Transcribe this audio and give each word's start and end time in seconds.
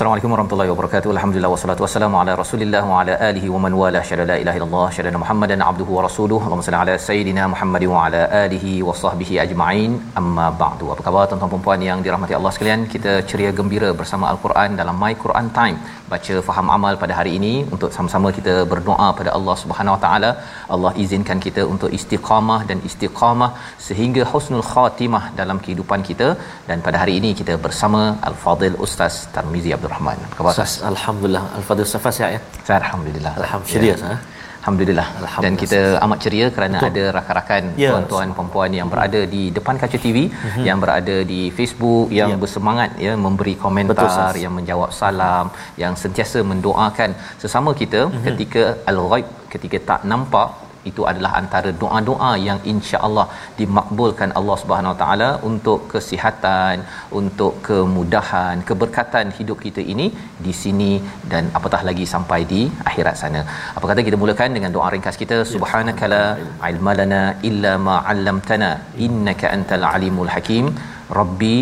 Assalamualaikum 0.00 0.32
warahmatullahi 0.34 0.70
wabarakatuh. 0.72 1.08
Alhamdulillah 1.14 1.50
wassalatu 1.54 1.82
wassalamu 1.84 2.16
ala 2.20 2.32
Rasulillah 2.40 2.80
wa 2.90 3.00
ala 3.00 3.14
alihi 3.26 3.48
wa 3.54 3.58
man 3.64 3.72
wala 3.80 4.00
syada 4.10 4.24
la 4.30 4.36
ilaha 4.42 4.56
illallah 4.58 4.86
syada 4.96 5.20
Muhammadan 5.22 5.62
abduhu 5.70 5.96
wa 5.96 6.02
rasuluhu. 6.06 6.40
Allahumma 6.46 6.64
salli 6.66 6.78
ala 6.82 6.94
sayidina 7.06 7.42
Muhammad 7.54 7.84
wa 7.92 7.98
ala 8.04 8.22
alihi 8.44 8.72
wa 8.88 8.94
sahbihi 9.00 9.34
ajma'in. 9.44 9.92
Amma 10.20 10.46
ba'du. 10.62 10.86
Apa 10.94 11.02
khabar 11.08 11.24
tuan-tuan 11.32 11.52
dan 11.54 11.64
puan 11.66 11.82
yang 11.88 11.98
dirahmati 12.06 12.36
Allah 12.38 12.52
sekalian? 12.56 12.86
Kita 12.94 13.12
ceria 13.32 13.50
gembira 13.58 13.90
bersama 14.00 14.26
Al-Quran 14.32 14.80
dalam 14.80 14.96
My 15.02 15.12
Quran 15.24 15.50
Time. 15.58 15.76
Baca 16.14 16.36
faham 16.48 16.72
amal 16.76 16.96
pada 17.02 17.12
hari 17.18 17.34
ini 17.40 17.52
untuk 17.74 17.92
sama-sama 17.96 18.30
kita 18.38 18.56
berdoa 18.72 19.10
pada 19.20 19.30
Allah 19.40 19.58
Subhanahu 19.64 19.96
wa 19.96 20.00
taala. 20.06 20.32
Allah 20.76 20.94
izinkan 21.04 21.40
kita 21.48 21.64
untuk 21.74 21.92
istiqamah 21.98 22.60
dan 22.72 22.80
istiqamah 22.88 23.50
sehingga 23.88 24.24
husnul 24.32 24.66
khatimah 24.72 25.24
dalam 25.42 25.60
kehidupan 25.66 26.02
kita 26.10 26.30
dan 26.70 26.80
pada 26.88 26.96
hari 27.04 27.16
ini 27.20 27.32
kita 27.42 27.56
bersama 27.68 28.02
Al-Fadil 28.30 28.80
Ustaz 28.88 29.14
Tarmizi 29.36 29.72
Abdul 29.78 29.89
Rahman. 29.92 30.18
Khabar? 30.36 30.52
Ustaz, 30.54 30.72
Alhamdulillah. 30.92 31.44
Al-Fadhil 31.60 31.88
Safas 31.94 32.16
ya? 32.22 32.28
Saya 32.66 32.76
alhamdulillah. 32.82 33.32
Alhamdulillah. 33.42 33.98
Ha? 34.10 34.16
Alhamdulillah. 34.60 35.06
Alhamdulillah. 35.24 35.44
Dan 35.44 35.54
kita 35.62 35.78
amat 36.04 36.18
ceria 36.24 36.46
kerana 36.56 36.76
Betul. 36.80 36.90
ada 36.92 37.04
rakan-rakan 37.16 37.62
Ya. 37.82 37.90
tuan-tuan 37.90 38.28
puan-puan 38.36 38.70
yang 38.78 38.88
berada 38.92 39.20
di 39.34 39.42
depan 39.56 39.74
kaca 39.82 39.98
TV, 40.04 40.18
Mhm. 40.28 40.64
yang 40.68 40.78
berada 40.84 41.16
di 41.32 41.40
Facebook, 41.58 42.06
yang 42.18 42.30
Ya. 42.34 42.40
bersemangat 42.42 42.90
ya 43.06 43.12
memberi 43.26 43.54
Betul, 43.56 43.64
komentar, 43.64 44.08
Ustaz. 44.10 44.36
yang 44.44 44.52
menjawab 44.58 44.90
salam, 45.02 45.46
yang 45.82 45.94
sentiasa 46.02 46.40
mendoakan 46.52 47.10
sesama 47.42 47.72
kita 47.82 48.02
Mhm. 48.12 48.22
ketika 48.28 48.64
al-ghaib, 48.92 49.26
ketika 49.54 49.78
tak 49.90 50.00
nampak 50.12 50.48
itu 50.88 51.02
adalah 51.10 51.30
antara 51.40 51.70
doa-doa 51.82 52.30
yang 52.48 52.58
insya-Allah 52.72 53.26
dimakbulkan 53.60 54.30
Allah 54.38 54.56
Subhanahu 54.62 54.92
Wa 54.94 54.98
Taala 55.02 55.30
untuk 55.50 55.80
kesihatan, 55.92 56.76
untuk 57.20 57.54
kemudahan, 57.68 58.64
keberkatan 58.70 59.26
hidup 59.38 59.58
kita 59.66 59.84
ini 59.94 60.06
di 60.46 60.54
sini 60.62 60.92
dan 61.32 61.50
apatah 61.60 61.82
lagi 61.88 62.06
sampai 62.14 62.40
di 62.52 62.62
akhirat 62.90 63.16
sana. 63.22 63.42
Apa 63.76 63.84
kata 63.90 64.06
kita 64.08 64.20
mulakan 64.22 64.56
dengan 64.58 64.72
doa 64.76 64.88
ringkas 64.94 65.18
kita? 65.24 65.38
Subhanakala 65.54 66.22
ilmalana 66.70 67.22
illa 67.50 67.74
ma 67.88 67.98
'allamtana 68.12 68.70
innaka 69.06 69.52
antal 69.58 69.86
alimul 69.94 70.32
hakim. 70.36 70.66
Rabbi 71.18 71.54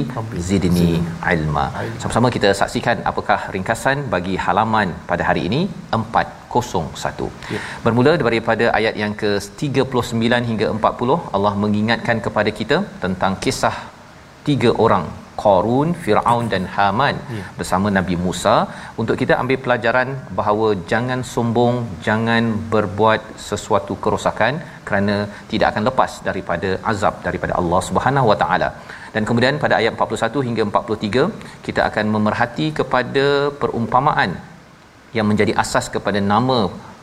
zidni 0.49 0.91
ilma. 1.35 1.67
Sama-sama 2.01 2.29
kita 2.35 2.49
saksikan 2.61 2.99
apakah 3.11 3.39
ringkasan 3.55 3.99
bagi 4.15 4.37
halaman 4.47 4.91
pada 5.11 5.25
hari 5.29 5.45
ini 5.49 5.61
401. 6.55 7.29
Ya. 7.55 7.61
Bermula 7.85 8.13
daripada 8.25 8.67
ayat 8.79 8.95
yang 9.03 9.15
ke-39 9.23 10.43
hingga 10.51 10.67
40 10.75 11.17
Allah 11.37 11.55
mengingatkan 11.65 12.19
kepada 12.27 12.53
kita 12.61 12.79
tentang 13.05 13.35
kisah 13.47 13.77
tiga 14.49 14.73
orang 14.85 15.07
Qarun, 15.43 15.89
Firaun 16.03 16.45
dan 16.53 16.65
Haman 16.75 17.17
Ya. 17.37 17.45
bersama 17.59 17.89
Nabi 17.99 18.15
Musa 18.25 18.55
untuk 19.01 19.17
kita 19.21 19.35
ambil 19.43 19.59
pelajaran 19.65 20.09
bahawa 20.39 20.69
jangan 20.93 21.21
sombong, 21.33 21.77
jangan 22.07 22.45
berbuat 22.75 23.21
sesuatu 23.49 23.95
kerosakan 24.05 24.55
kerana 24.89 25.17
tidak 25.53 25.69
akan 25.71 25.85
lepas 25.91 26.13
daripada 26.29 26.71
azab 26.93 27.15
daripada 27.27 27.55
Allah 27.61 27.81
Subhanahu 27.89 28.31
Wa 28.33 28.39
Taala. 28.43 28.71
Dan 29.15 29.23
kemudian 29.29 29.63
pada 29.65 29.75
ayat 29.81 29.93
41 29.95 30.47
hingga 30.49 30.63
43 30.71 31.25
kita 31.67 31.81
akan 31.89 32.07
memerhati 32.17 32.67
kepada 32.81 33.27
perumpamaan 33.63 34.33
yang 35.17 35.27
menjadi 35.31 35.53
asas 35.63 35.87
kepada 35.97 36.21
nama 36.33 36.59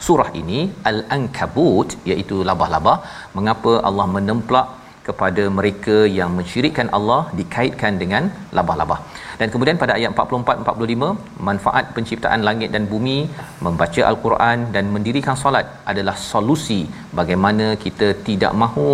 surah 0.06 0.30
ini 0.42 0.60
Al-Ankabut 0.92 1.92
iaitu 2.12 2.38
labah-labah 2.50 2.98
mengapa 3.38 3.74
Allah 3.90 4.08
menemplak 4.16 4.68
kepada 5.08 5.44
mereka 5.58 5.98
yang 6.18 6.30
mensyirikkan 6.38 6.88
Allah 6.98 7.20
dikaitkan 7.40 7.94
dengan 8.02 8.24
labah-labah. 8.58 9.00
Dan 9.40 9.48
kemudian 9.54 9.80
pada 9.82 9.94
ayat 9.98 10.12
44 10.14 10.66
45 10.66 11.44
manfaat 11.48 11.86
penciptaan 11.96 12.42
langit 12.48 12.70
dan 12.76 12.84
bumi, 12.94 13.18
membaca 13.66 14.02
al-Quran 14.12 14.60
dan 14.76 14.88
mendirikan 14.96 15.38
solat 15.44 15.68
adalah 15.92 16.16
solusi 16.32 16.82
bagaimana 17.20 17.68
kita 17.86 18.10
tidak 18.30 18.54
mahu 18.64 18.90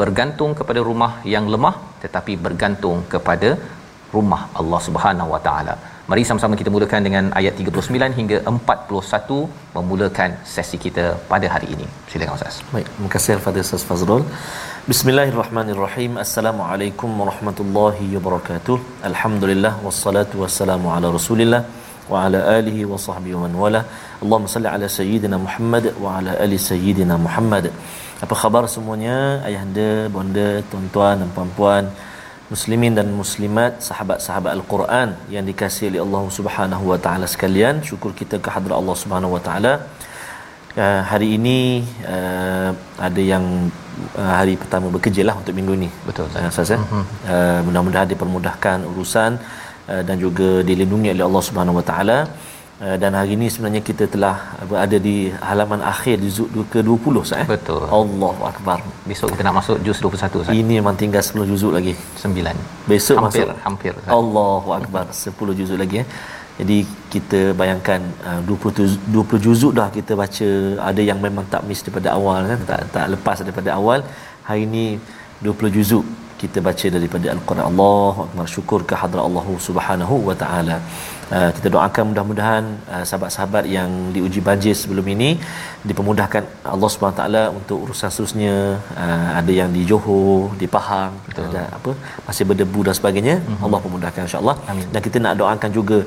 bergantung 0.00 0.54
kepada 0.60 0.82
rumah 0.90 1.12
yang 1.34 1.46
lemah 1.54 1.74
tetapi 2.04 2.34
bergantung 2.46 2.98
kepada 3.14 3.50
rumah 4.14 4.42
Allah 4.60 4.80
Subhanahu 4.88 5.32
Wa 5.36 5.42
Taala. 5.48 5.76
Mari 6.10 6.22
sama-sama 6.28 6.54
kita 6.60 6.70
mulakan 6.74 7.04
dengan 7.06 7.24
ayat 7.38 7.54
39 7.62 8.16
hingga 8.18 8.36
41 8.52 9.34
memulakan 9.74 10.30
sesi 10.52 10.78
kita 10.84 11.04
pada 11.28 11.46
hari 11.52 11.68
ini. 11.74 11.86
Silakan 12.10 12.34
Ustaz. 12.38 12.56
Baik, 12.72 12.86
terima 12.94 13.10
kasih 13.12 13.30
Al-Fadhil 13.36 13.64
Ustaz 13.66 13.84
Fazrul. 13.90 14.22
Bismillahirrahmanirrahim. 14.90 16.18
Assalamualaikum 16.24 17.12
warahmatullahi 17.20 18.08
wabarakatuh. 18.16 18.76
Alhamdulillah 19.10 19.72
wassalatu 19.86 20.42
wassalamu 20.42 20.90
ala 20.96 21.14
Rasulillah 21.18 21.62
wa 22.12 22.24
ala 22.26 22.40
alihi 22.58 22.90
wa 22.92 22.98
sahbihi 23.06 23.36
wa 23.38 23.44
man 23.46 23.54
wala. 23.62 23.82
Allahumma 24.22 24.52
salli 24.56 24.70
ala 24.74 24.88
sayyidina 24.98 25.38
Muhammad 25.46 25.86
wa 26.04 26.18
ala 26.18 26.34
ali 26.46 26.58
sayyidina 26.70 27.22
Muhammad. 27.26 27.66
Apa 28.26 28.34
khabar 28.42 28.64
semuanya? 28.76 29.18
Ayahanda, 29.50 29.90
bonda, 30.16 30.48
tuan-tuan 30.72 31.22
dan 31.22 31.30
puan-puan, 31.38 31.84
muslimin 32.52 32.92
dan 32.98 33.08
muslimat, 33.20 33.72
sahabat-sahabat 33.88 34.50
Al-Quran 34.58 35.08
yang 35.34 35.44
dikasihi 35.50 35.88
oleh 35.92 36.02
Allah 36.06 36.24
Subhanahu 36.38 36.84
wa 36.92 36.98
taala 37.04 37.26
sekalian. 37.34 37.74
Syukur 37.90 38.10
kita 38.20 38.36
kehadrat 38.44 38.76
Allah 38.82 38.96
Subhanahu 39.02 39.34
wa 39.38 39.42
taala 39.48 39.74
Uh, 40.70 41.02
hari 41.02 41.34
ini 41.34 41.82
uh, 42.06 42.70
ada 43.06 43.18
yang 43.18 43.44
uh, 44.14 44.32
hari 44.38 44.54
pertama 44.54 44.86
bekerja 44.96 45.22
lah 45.28 45.34
untuk 45.34 45.50
minggu 45.58 45.74
ni. 45.74 45.88
Betul, 46.06 46.30
Uh, 46.30 46.46
Ustaz. 46.46 46.70
Uh-huh. 46.78 47.02
Uh, 47.26 47.58
mudah-mudahan 47.66 48.06
dipermudahkan 48.12 48.86
urusan 48.90 49.30
uh, 49.90 50.02
dan 50.06 50.16
juga 50.24 50.62
dilindungi 50.68 51.10
oleh 51.10 51.24
Allah 51.26 51.42
Subhanahu 51.48 51.78
Wa 51.82 51.84
Taala. 51.90 52.18
Uh, 52.80 52.96
dan 53.02 53.12
hari 53.12 53.36
ini 53.36 53.46
sebenarnya 53.52 53.82
kita 53.88 54.04
telah 54.12 54.36
berada 54.68 54.96
di 55.06 55.16
halaman 55.48 55.80
akhir 55.92 56.16
di 56.22 56.28
juz 56.36 56.48
ke-20 56.72 57.14
Ustaz. 57.20 57.42
Eh? 57.44 57.48
Betul. 57.54 57.82
Allahu 57.98 58.42
akbar. 58.50 58.78
Besok 59.10 59.28
kita 59.32 59.42
nak 59.46 59.56
masuk 59.60 59.76
juz 59.86 59.98
21 60.00 60.40
Ustaz. 60.42 60.54
Ini 60.60 60.74
memang 60.80 60.96
tinggal 61.02 61.20
10 61.20 61.44
juzuk 61.50 61.72
lagi. 61.76 61.92
9. 62.22 62.56
Besok 62.92 63.16
hampir 63.20 63.44
masuk. 63.44 63.60
hampir 63.66 63.92
Ustaz. 64.00 64.12
Allahu 64.18 64.70
akbar 64.78 65.04
10 65.12 65.58
juzuk 65.60 65.78
lagi 65.82 65.98
eh. 66.02 66.06
Jadi 66.60 66.78
kita 67.12 67.40
bayangkan 67.60 68.00
uh, 68.28 68.40
20 68.48 68.78
tu- 68.78 69.00
20 69.12 69.44
juzuk 69.46 69.72
dah 69.80 69.88
kita 69.98 70.12
baca 70.22 70.48
ada 70.88 71.02
yang 71.10 71.20
memang 71.26 71.44
tak 71.52 71.62
miss 71.68 71.84
daripada 71.84 72.08
awal 72.16 72.48
kan 72.52 72.60
tak 72.70 72.80
tak 72.96 73.06
lepas 73.12 73.36
daripada 73.44 73.70
awal 73.76 74.00
hari 74.48 74.64
ini 74.68 74.84
20 75.44 75.76
juzuk 75.76 76.04
kita 76.42 76.58
baca 76.66 76.86
daripada 76.96 77.26
al-Quran 77.34 77.64
Allahu 77.70 78.20
akbar 78.26 78.46
syukur 78.56 78.80
ke 78.90 78.94
hadrat 79.00 79.22
Allah 79.28 79.46
Subhanahu 79.68 80.16
wa 80.28 80.34
taala. 80.42 80.76
Uh, 81.38 81.50
kita 81.56 81.68
doakan 81.74 82.04
mudah-mudahan 82.10 82.64
uh, 82.94 83.02
sahabat-sahabat 83.08 83.64
yang 83.74 83.90
diuji 84.14 84.40
banjir 84.48 84.74
sebelum 84.80 85.06
ini 85.14 85.28
dipermudahkan 85.88 86.42
Allah 86.74 86.88
Subhanahu 86.92 87.14
wa 87.16 87.20
taala 87.20 87.42
untuk 87.58 87.78
urusan 87.84 88.10
seterusnya 88.14 88.54
uh, 89.02 89.28
ada 89.40 89.52
yang 89.60 89.70
di 89.76 89.82
Johor, 89.90 90.40
di 90.62 90.66
Pahang, 90.76 91.12
ada 91.30 91.62
apa 91.78 91.92
masih 92.26 92.46
berdebu 92.50 92.82
dan 92.88 92.96
sebagainya. 93.00 93.36
Mm-hmm. 93.38 93.64
Allah 93.68 93.80
permudahkan 93.84 94.22
insya-Allah. 94.26 94.56
Dan 94.92 95.00
kita 95.06 95.16
nak 95.26 95.36
doakan 95.42 95.70
juga 95.78 95.98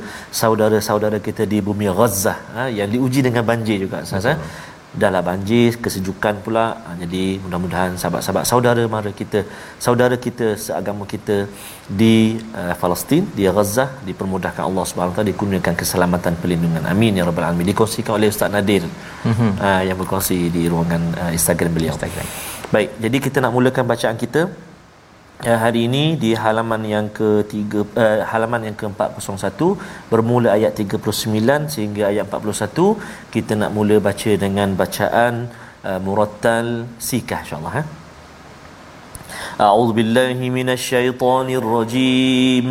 saudara-saudara 0.42 1.20
kita 1.30 1.46
di 1.54 1.60
bumi 1.70 1.88
Gaza 2.02 2.36
yang 2.80 2.90
diuji 2.96 3.22
dengan 3.30 3.46
banjir 3.52 3.80
juga 3.86 4.00
Ustaz. 4.08 4.28
Dahlah 5.02 5.22
banjir 5.30 5.70
kesejukan 5.84 6.36
pula. 6.46 6.66
Ha, 6.86 6.90
jadi 7.02 7.24
mudah-mudahan 7.44 7.92
sahabat-sahabat 8.02 8.44
saudara 8.52 8.84
mara 8.96 9.12
kita 9.22 9.40
saudara 9.86 10.16
kita 10.26 10.48
seagama 10.66 11.04
kita 11.14 11.38
di 12.02 12.16
uh, 12.62 12.74
Palestin 12.82 13.24
di 13.38 13.46
Gaza 13.58 13.86
dipermudahkan 14.10 14.64
Allah 14.70 14.86
Subhanahu 14.90 15.16
taala 15.18 15.30
dikurniakan 15.34 15.76
keselamatan 15.82 16.36
perlindungan. 16.42 16.86
Amin 16.94 17.20
ya 17.20 17.26
rabbal 17.30 17.48
alamin. 17.50 17.70
Dikongsikan 17.74 18.14
oleh 18.18 18.30
Ustaz 18.34 18.52
Nadir 18.58 18.84
mm-hmm. 18.86 19.52
uh, 19.68 19.82
yang 19.88 19.98
berkongsi 20.02 20.38
di 20.58 20.64
ruangan 20.74 21.02
uh, 21.22 21.32
Instagram 21.38 21.74
beliau. 21.78 21.94
Instagram. 21.96 22.28
baik 22.74 22.90
jadi 23.04 23.18
kita 23.26 23.38
nak 23.44 23.52
mulakan 23.56 23.86
bacaan 23.92 24.18
kita 24.24 24.42
uh, 25.49 25.59
hari 25.63 25.81
ini 25.89 26.05
di 26.23 26.31
halaman 26.43 26.83
yang 26.95 27.07
ke-3 27.19 27.55
uh, 28.05 28.21
halaman 28.33 28.61
yang 28.69 28.77
ke-401 28.81 29.61
bermula 30.11 30.49
ayat 30.59 30.73
39 30.75 31.75
sehingga 31.75 32.03
ayat 32.13 32.27
41 32.27 33.33
kita 33.35 33.53
nak 33.61 33.71
mula 33.77 33.97
baca 34.09 34.33
dengan 34.45 34.69
bacaan 34.83 35.35
uh, 35.89 35.99
murattal 36.07 36.69
sikah 37.11 37.41
insyaallah 37.47 37.77
eh 37.85 37.89
أعوذ 39.59 39.91
بالله 39.99 40.39
من 40.59 40.71
الشيطان 40.71 41.51
الرجيم 41.51 42.67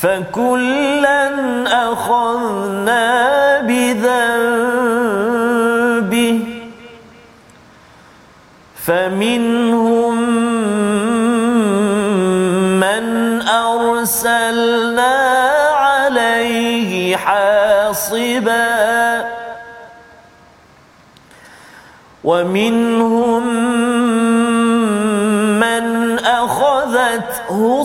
فكلا 0.00 1.30
أخذنا 1.92 3.60
بذنبه 3.60 4.10
فمنهم 8.84 10.16
من 12.80 13.42
أرسلنا 13.48 15.14
عليه 15.70 17.16
حاصبا 17.16 18.70
ومنهم 22.24 23.46
من 25.60 26.18
أخذته 26.18 27.84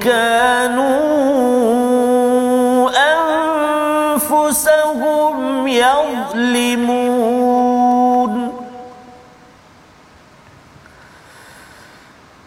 كانوا 0.00 1.20
أنفسهم 4.16 5.68
يظلمون. 5.68 7.30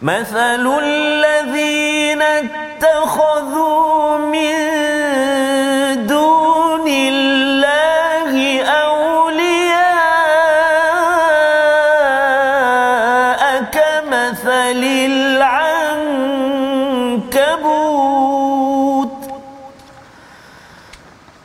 مثل 0.02 0.66
الذين 0.82 2.22
اتخذوا 2.22 4.18
من 4.18 4.83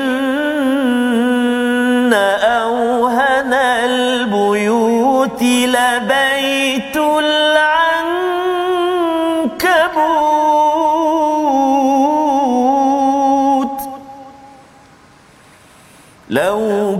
أوهن 2.44 3.54
البيوت 3.54 5.42
لبيت 5.44 6.23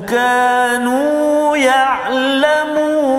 كانوا 0.08 1.58
يعلمون. 1.58 3.14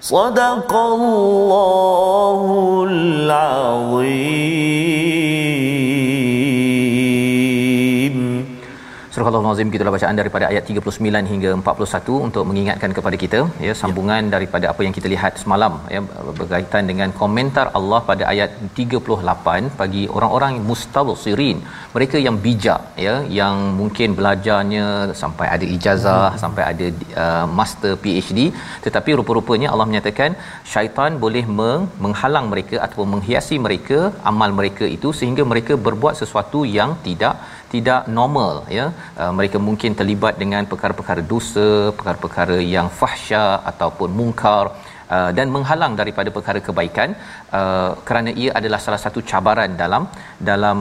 صدق 0.00 0.72
الله 0.76 2.38
العظيم. 2.90 4.45
Surah 9.16 9.30
Al-Nazim 9.36 9.68
kita 9.74 9.92
bacaan 9.94 10.18
daripada 10.20 10.44
ayat 10.52 10.64
39 10.70 11.30
hingga 11.32 11.50
41 11.58 12.16
untuk 12.26 12.42
mengingatkan 12.48 12.90
kepada 12.96 13.16
kita 13.22 13.38
ya 13.66 13.74
sambungan 13.80 14.22
ya. 14.26 14.32
daripada 14.34 14.66
apa 14.72 14.80
yang 14.86 14.94
kita 14.96 15.08
lihat 15.12 15.32
semalam 15.42 15.72
ya 15.94 16.00
berkaitan 16.40 16.82
dengan 16.90 17.08
komentar 17.20 17.64
Allah 17.78 18.00
pada 18.10 18.24
ayat 18.32 18.50
38 18.80 19.70
bagi 19.78 20.02
orang-orang 20.16 20.60
mustawsirin 20.68 21.60
mereka 21.94 22.20
yang 22.26 22.36
bijak 22.46 22.82
ya 23.06 23.14
yang 23.38 23.56
mungkin 23.80 24.18
belajarnya 24.18 24.84
sampai 25.22 25.48
ada 25.54 25.66
ijazah 25.76 26.26
hmm. 26.28 26.38
sampai 26.44 26.64
ada 26.72 26.86
uh, 27.24 27.46
master 27.60 27.94
PhD 28.04 28.52
tetapi 28.88 29.16
rupa-rupanya 29.22 29.70
Allah 29.72 29.88
menyatakan 29.92 30.36
syaitan 30.74 31.18
boleh 31.26 31.44
meng- 31.60 31.88
menghalang 32.06 32.48
mereka 32.52 32.76
ataupun 32.84 33.10
menghiasi 33.16 33.58
mereka 33.68 34.00
amal 34.32 34.52
mereka 34.60 34.84
itu 34.98 35.10
sehingga 35.22 35.44
mereka 35.54 35.74
berbuat 35.88 36.16
sesuatu 36.22 36.62
yang 36.78 36.92
tidak 37.08 37.36
tidak 37.74 38.02
normal 38.18 38.52
ya. 38.78 38.86
Uh, 39.20 39.32
mereka 39.38 39.58
mungkin 39.68 39.92
terlibat 40.00 40.34
dengan 40.42 40.62
perkara-perkara 40.72 41.22
dosa 41.32 41.68
perkara-perkara 41.98 42.58
yang 42.74 42.88
fahsya 43.00 43.44
ataupun 43.70 44.10
mungkar 44.20 44.64
uh, 45.14 45.30
dan 45.38 45.48
menghalang 45.56 45.96
daripada 46.02 46.30
perkara 46.36 46.62
kebaikan. 46.68 47.10
Uh, 47.58 47.90
kerana 48.08 48.32
ia 48.42 48.52
adalah 48.60 48.80
salah 48.86 49.00
satu 49.06 49.22
cabaran 49.32 49.72
dalam 49.82 50.04
dalam 50.50 50.78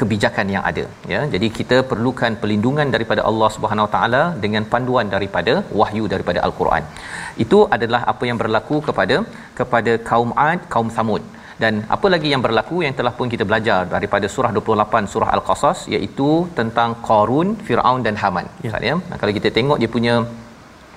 kebijakan 0.00 0.46
yang 0.54 0.64
ada 0.70 0.84
ya. 1.12 1.20
Jadi 1.34 1.48
kita 1.58 1.76
perlukan 1.90 2.32
perlindungan 2.40 2.88
daripada 2.94 3.22
Allah 3.30 3.48
Subhanahu 3.54 3.86
Wa 3.86 3.92
taala 3.94 4.22
dengan 4.44 4.64
panduan 4.72 5.08
daripada 5.14 5.54
wahyu 5.80 6.04
daripada 6.14 6.40
al-Quran. 6.46 6.84
Itu 7.44 7.60
adalah 7.76 8.02
apa 8.12 8.24
yang 8.30 8.40
berlaku 8.42 8.78
kepada 8.88 9.16
kepada 9.60 9.94
kaum 10.10 10.32
Ad 10.48 10.60
kaum 10.74 10.90
Samud 10.98 11.24
dan 11.62 11.74
apa 11.96 12.06
lagi 12.14 12.28
yang 12.32 12.42
berlaku 12.46 12.78
yang 12.86 12.94
telah 12.98 13.12
pun 13.18 13.28
kita 13.34 13.44
belajar 13.50 13.78
daripada 13.94 14.26
surah 14.34 14.50
28 14.56 15.12
surah 15.12 15.30
al-qasas 15.36 15.78
iaitu 15.94 16.30
tentang 16.58 16.90
Qarun, 17.08 17.48
Firaun 17.66 18.00
dan 18.06 18.16
Haman. 18.22 18.46
Ya. 18.64 18.70
Maksudnya 18.72 18.94
kalau 19.20 19.32
kita 19.38 19.50
tengok 19.58 19.78
dia 19.82 19.90
punya 19.96 20.14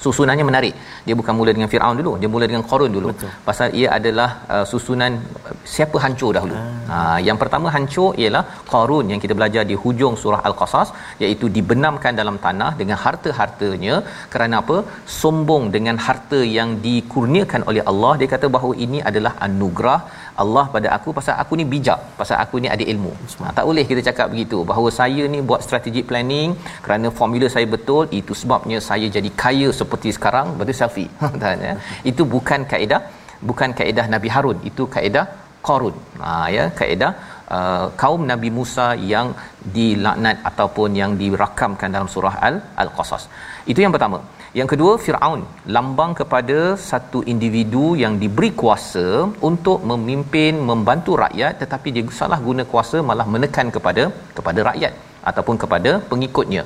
susunannya 0.06 0.46
menarik 0.50 0.74
dia 1.08 1.16
bukan 1.20 1.34
mula 1.40 1.52
dengan 1.56 1.70
Firaun 1.72 1.96
dulu 2.02 2.12
dia 2.22 2.30
mula 2.34 2.46
dengan 2.52 2.64
Qarun 2.70 2.92
dulu 2.98 3.10
Betul. 3.12 3.32
pasal 3.48 3.68
ia 3.80 3.90
adalah 3.98 4.30
uh, 4.56 4.66
susunan 4.72 5.14
uh, 5.48 5.56
siapa 5.74 5.98
hancur 6.06 6.32
dahulu 6.38 6.56
ah. 6.60 6.68
ha 6.92 6.98
yang 7.28 7.38
pertama 7.42 7.68
hancur 7.76 8.10
ialah 8.24 8.44
Qarun 8.72 9.06
yang 9.14 9.22
kita 9.24 9.36
belajar 9.40 9.64
di 9.72 9.78
hujung 9.84 10.16
surah 10.24 10.42
al-Qasas 10.50 10.92
iaitu 11.24 11.48
dibenamkan 11.58 12.16
dalam 12.22 12.38
tanah 12.46 12.72
dengan 12.82 13.00
harta-hartanya 13.06 13.98
kerana 14.36 14.58
apa 14.64 14.78
sombong 15.20 15.66
dengan 15.76 16.00
harta 16.08 16.42
yang 16.58 16.72
dikurniakan 16.88 17.64
oleh 17.72 17.84
Allah 17.94 18.14
dia 18.22 18.30
kata 18.36 18.50
bahawa 18.58 18.74
ini 18.88 19.02
adalah 19.12 19.34
anugerah 19.48 20.00
Allah 20.44 20.66
pada 20.76 20.88
aku 20.98 21.10
pasal 21.18 21.36
aku 21.44 21.54
ni 21.60 21.66
bijak 21.74 22.00
pasal 22.20 22.38
aku 22.44 22.56
ni 22.64 22.68
ada 22.76 22.84
ilmu. 22.94 23.12
Ha, 23.42 23.52
tak 23.58 23.66
boleh 23.70 23.84
kita 23.90 24.02
cakap 24.08 24.28
begitu. 24.34 24.58
Bahawa 24.72 24.90
saya 25.00 25.24
ni 25.34 25.40
buat 25.50 25.64
strategic 25.68 26.06
planning 26.12 26.52
kerana 26.86 27.08
formula 27.20 27.50
saya 27.56 27.68
betul 27.76 28.04
itu 28.20 28.36
sebabnya 28.42 28.80
saya 28.90 29.08
jadi 29.18 29.30
kaya 29.44 29.70
seperti 29.82 30.12
sekarang. 30.18 30.50
Betul 30.62 30.78
selfie 30.82 31.10
kan 31.44 31.58
ya? 31.68 31.76
Itu 32.12 32.26
bukan 32.36 32.64
kaedah 32.72 33.02
bukan 33.50 33.70
kaedah 33.82 34.08
Nabi 34.16 34.32
Harun. 34.36 34.58
Itu 34.72 34.86
kaedah 34.96 35.26
Qarun. 35.68 35.96
Ha 36.24 36.34
ya? 36.58 36.66
Kaedah 36.80 37.12
uh, 37.58 37.86
kaum 38.02 38.22
Nabi 38.32 38.50
Musa 38.58 38.88
yang 39.14 39.30
dilaknat 39.78 40.38
ataupun 40.50 40.90
yang 41.02 41.14
dirakamkan 41.22 41.90
dalam 41.96 42.10
surah 42.16 42.36
Al 42.48 42.56
Al-Qasas. 42.84 43.26
Itu 43.72 43.80
yang 43.86 43.94
pertama 43.96 44.20
yang 44.58 44.70
kedua 44.72 44.94
Firaun 45.04 45.42
lambang 45.76 46.14
kepada 46.20 46.58
satu 46.90 47.20
individu 47.34 47.86
yang 48.04 48.14
diberi 48.22 48.50
kuasa 48.62 49.08
untuk 49.50 49.80
memimpin 49.92 50.54
membantu 50.70 51.14
rakyat 51.24 51.54
tetapi 51.62 51.90
dia 51.96 52.16
salah 52.20 52.40
guna 52.48 52.66
kuasa 52.72 53.00
malah 53.10 53.28
menekan 53.34 53.70
kepada 53.76 54.06
kepada 54.38 54.62
rakyat 54.70 54.94
ataupun 55.32 55.58
kepada 55.64 55.92
pengikutnya 56.12 56.64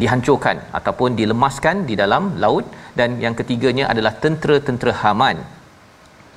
dihancurkan 0.00 0.56
ataupun 0.78 1.10
dilemaskan 1.20 1.76
di 1.90 1.94
dalam 2.02 2.24
laut 2.44 2.66
dan 2.98 3.10
yang 3.24 3.36
ketiganya 3.40 3.84
adalah 3.92 4.12
tentera-tentera 4.24 4.94
Haman 5.02 5.38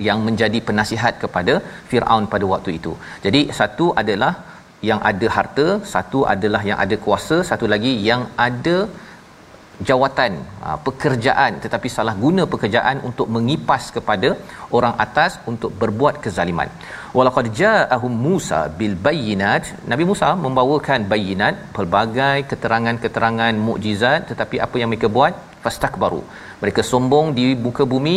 yang 0.06 0.18
menjadi 0.26 0.58
penasihat 0.68 1.14
kepada 1.22 1.54
Firaun 1.90 2.24
pada 2.32 2.44
waktu 2.52 2.70
itu. 2.78 2.92
Jadi 3.24 3.40
satu 3.58 3.86
adalah 4.02 4.32
yang 4.90 5.00
ada 5.10 5.26
harta, 5.36 5.66
satu 5.94 6.20
adalah 6.34 6.62
yang 6.70 6.78
ada 6.84 6.96
kuasa, 7.04 7.36
satu 7.50 7.66
lagi 7.72 7.92
yang 8.08 8.22
ada 8.46 8.76
jawatan 9.88 10.32
ha, 10.62 10.68
pekerjaan 10.86 11.52
tetapi 11.64 11.88
salah 11.96 12.14
guna 12.22 12.42
pekerjaan 12.54 12.96
untuk 13.08 13.26
mengipas 13.36 13.84
kepada 13.96 14.30
orang 14.78 14.94
atas 15.04 15.32
untuk 15.50 15.70
berbuat 15.82 16.16
kezaliman. 16.24 16.70
Walaqad 17.16 17.48
ja'ahum 17.60 18.14
Musa 18.26 18.60
bil 18.80 18.96
bayyinat. 19.06 19.64
Nabi 19.92 20.06
Musa 20.10 20.28
membawakan 20.44 21.08
bayinat 21.12 21.54
pelbagai 21.76 22.38
keterangan-keterangan 22.52 23.54
mukjizat 23.68 24.20
tetapi 24.32 24.58
apa 24.66 24.76
yang 24.82 24.90
mereka 24.92 25.10
buat? 25.18 25.34
Fastakbaru. 25.64 26.22
Mereka 26.62 26.82
sombong 26.90 27.26
di 27.38 27.46
muka 27.66 27.84
bumi 27.92 28.16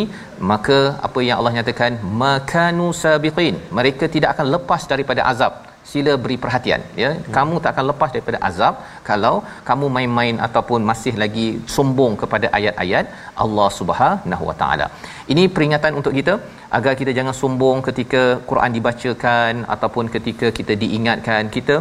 maka 0.52 0.80
apa 1.08 1.20
yang 1.28 1.38
Allah 1.40 1.56
nyatakan 1.60 1.94
makanu 2.24 2.90
sabiqin. 3.04 3.58
Mereka 3.80 4.08
tidak 4.16 4.32
akan 4.36 4.48
lepas 4.58 4.84
daripada 4.94 5.24
azab 5.34 5.75
sila 5.92 6.14
beri 6.24 6.38
perhatian 6.44 6.82
ya. 7.02 7.10
Hmm. 7.12 7.32
kamu 7.36 7.56
tak 7.64 7.72
akan 7.74 7.86
lepas 7.92 8.10
daripada 8.16 8.40
azab. 8.50 8.76
Kalau 9.10 9.34
kamu 9.70 9.88
main-main 9.98 10.38
ataupun 10.48 10.82
masih 10.92 11.14
lagi 11.24 11.48
sombong 11.76 12.14
kepada 12.22 12.50
ayat-ayat 12.60 13.06
Allah 13.46 13.68
Subhanahu 13.80 14.46
Wa 14.50 14.56
Taala. 14.62 14.88
Ini 15.34 15.44
peringatan 15.58 15.94
untuk 16.00 16.16
kita 16.20 16.34
agar 16.78 16.94
kita 17.02 17.12
jangan 17.20 17.36
sombong 17.42 17.78
ketika 17.90 18.24
Quran 18.50 18.74
dibacakan 18.78 19.54
ataupun 19.76 20.08
ketika 20.16 20.50
kita 20.60 20.76
diingatkan. 20.84 21.44
Kita 21.58 21.78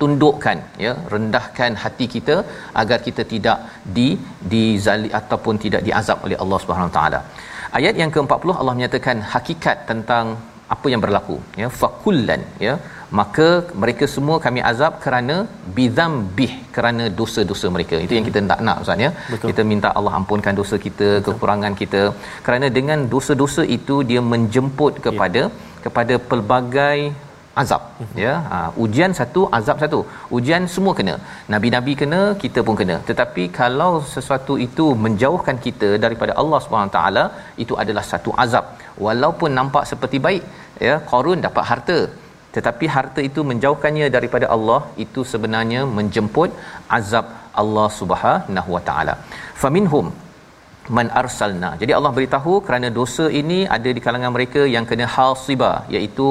tundukkan 0.00 0.58
ya 0.84 0.92
rendahkan 1.12 1.72
hati 1.82 2.06
kita 2.14 2.36
agar 2.82 2.98
kita 3.06 3.22
tidak 3.32 3.58
di 3.96 4.08
dizali 4.52 5.10
ataupun 5.20 5.56
tidak 5.64 5.82
diazab 5.88 6.24
oleh 6.26 6.38
Allah 6.42 6.58
Subhanahu 6.62 6.94
taala. 6.98 7.20
Ayat 7.78 7.94
yang 8.02 8.10
ke-40 8.14 8.54
Allah 8.60 8.74
menyatakan 8.78 9.18
hakikat 9.32 9.76
tentang 9.90 10.26
apa 10.74 10.86
yang 10.92 11.02
berlaku 11.04 11.36
ya. 11.60 11.68
Fakullan 11.80 12.42
ya 12.66 12.74
maka 13.18 13.46
mereka 13.82 14.04
semua 14.14 14.36
kami 14.44 14.60
azab 14.70 14.92
kerana 15.04 15.36
bidzambih 15.76 16.52
kerana 16.76 17.04
dosa-dosa 17.20 17.68
mereka. 17.76 17.96
Itu 18.04 18.14
yang 18.16 18.26
kita 18.28 18.40
tak 18.52 18.60
nak 18.66 18.76
ustaz 18.84 19.06
ya. 19.06 19.10
Kita 19.48 19.62
minta 19.70 19.88
Allah 20.00 20.12
ampunkan 20.20 20.54
dosa 20.60 20.78
kita 20.86 21.08
Betul. 21.14 21.26
kekurangan 21.30 21.74
kita. 21.80 22.02
Kerana 22.46 22.68
dengan 22.78 23.00
dosa-dosa 23.14 23.64
itu 23.78 23.96
dia 24.12 24.22
menjemput 24.34 24.94
kepada 25.06 25.42
ya. 25.48 25.50
kepada 25.86 26.14
pelbagai 26.30 26.98
azab 27.62 27.82
mhm. 28.02 28.16
ya. 28.24 28.32
Ha, 28.52 28.58
ujian 28.84 29.12
satu 29.20 29.42
azab 29.58 29.76
satu. 29.84 30.00
Ujian 30.38 30.64
semua 30.74 30.94
kena. 31.00 31.14
Nabi-nabi 31.54 31.94
kena 32.02 32.22
kita 32.44 32.62
pun 32.68 32.76
kena. 32.80 32.96
Tetapi 33.10 33.44
kalau 33.60 33.92
sesuatu 34.14 34.56
itu 34.68 34.86
menjauhkan 35.04 35.58
kita 35.66 35.90
daripada 36.06 36.34
Allah 36.42 36.60
Subhanahu 36.66 36.94
taala 36.98 37.24
itu 37.64 37.76
adalah 37.84 38.06
satu 38.12 38.32
azab. 38.44 38.66
Walaupun 39.06 39.52
nampak 39.60 39.84
seperti 39.92 40.18
baik 40.28 40.44
ya 40.88 40.96
Qarun 41.10 41.40
dapat 41.46 41.64
harta 41.70 42.00
tetapi 42.56 42.86
harta 42.94 43.20
itu 43.28 43.40
menjauhkannya 43.50 44.08
daripada 44.16 44.46
Allah 44.54 44.80
itu 45.04 45.22
sebenarnya 45.32 45.82
menjemput 45.98 46.50
azab 46.98 47.28
Allah 47.62 47.88
Subhanahu 48.00 48.70
wa 48.76 48.82
taala 48.88 49.14
faminhum 49.62 50.08
man 50.96 51.08
arsalna. 51.20 51.70
Jadi 51.80 51.92
Allah 51.96 52.10
beritahu 52.16 52.52
kerana 52.66 52.88
dosa 52.98 53.24
ini 53.40 53.58
ada 53.76 53.90
di 53.96 54.00
kalangan 54.06 54.32
mereka 54.36 54.62
yang 54.74 54.84
kena 54.90 55.06
hasiba 55.16 55.70
iaitu 55.94 56.28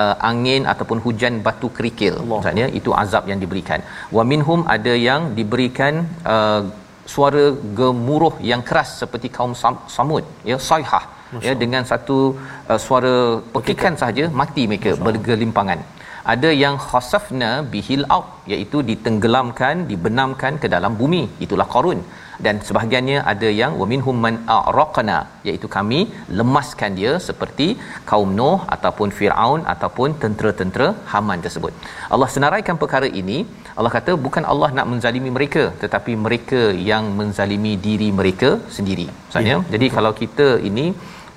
uh, 0.00 0.14
angin 0.30 0.62
ataupun 0.72 1.00
hujan 1.06 1.34
batu 1.46 1.68
kerikil. 1.76 2.16
Maksudnya 2.32 2.66
itu 2.80 2.92
azab 3.02 3.26
yang 3.32 3.40
diberikan. 3.44 3.82
Wa 4.16 4.24
minhum 4.32 4.62
ada 4.76 4.94
yang 5.08 5.22
diberikan 5.38 5.94
uh, 6.34 6.62
suara 7.14 7.44
gemuruh 7.78 8.34
yang 8.50 8.62
keras 8.68 8.90
seperti 9.02 9.28
kaum 9.36 9.54
Sam- 9.62 9.84
Samud 9.94 10.24
ya 10.50 10.56
saihah 10.70 11.04
ya 11.46 11.54
dengan 11.62 11.82
satu 11.92 12.18
uh, 12.70 12.80
suara 12.86 13.14
pekikan 13.56 13.96
sahaja 14.02 14.26
mati 14.42 14.64
mereka 14.72 14.92
bergelimpangan. 15.06 15.80
Ada 16.32 16.50
yang 16.62 16.74
khasafna 16.86 17.50
bihil 17.72 18.04
out 18.14 18.26
iaitu 18.52 18.78
ditenggelamkan 18.88 19.76
dibenamkan 19.90 20.54
ke 20.62 20.66
dalam 20.74 20.92
bumi. 21.00 21.22
Itulah 21.44 21.68
qarun. 21.74 22.00
Dan 22.44 22.56
sebahagiannya 22.66 23.18
ada 23.32 23.48
yang 23.60 23.72
wa 23.80 23.86
minhum 23.92 24.16
man 24.24 24.34
a'raqna 24.56 25.16
iaitu 25.48 25.68
kami 25.76 25.98
lemaskan 26.38 26.92
dia 27.00 27.12
seperti 27.28 27.66
kaum 28.10 28.30
Nuh 28.38 28.58
ataupun 28.76 29.08
Firaun 29.18 29.62
ataupun 29.72 30.16
tentera-tentera 30.22 30.88
Haman 31.12 31.44
tersebut. 31.46 31.72
Allah 32.14 32.28
senaraikan 32.34 32.78
perkara 32.82 33.08
ini, 33.22 33.38
Allah 33.78 33.92
kata 33.96 34.14
bukan 34.26 34.46
Allah 34.52 34.70
nak 34.78 34.88
menzalimi 34.92 35.32
mereka 35.36 35.64
tetapi 35.82 36.14
mereka 36.26 36.62
yang 36.90 37.06
menzalimi 37.20 37.74
diri 37.88 38.08
mereka 38.20 38.50
sendiri. 38.76 39.06
Maksudnya, 39.12 39.56
ya. 39.60 39.68
jadi 39.74 39.88
kalau 39.96 40.12
kita 40.22 40.48
ini 40.70 40.86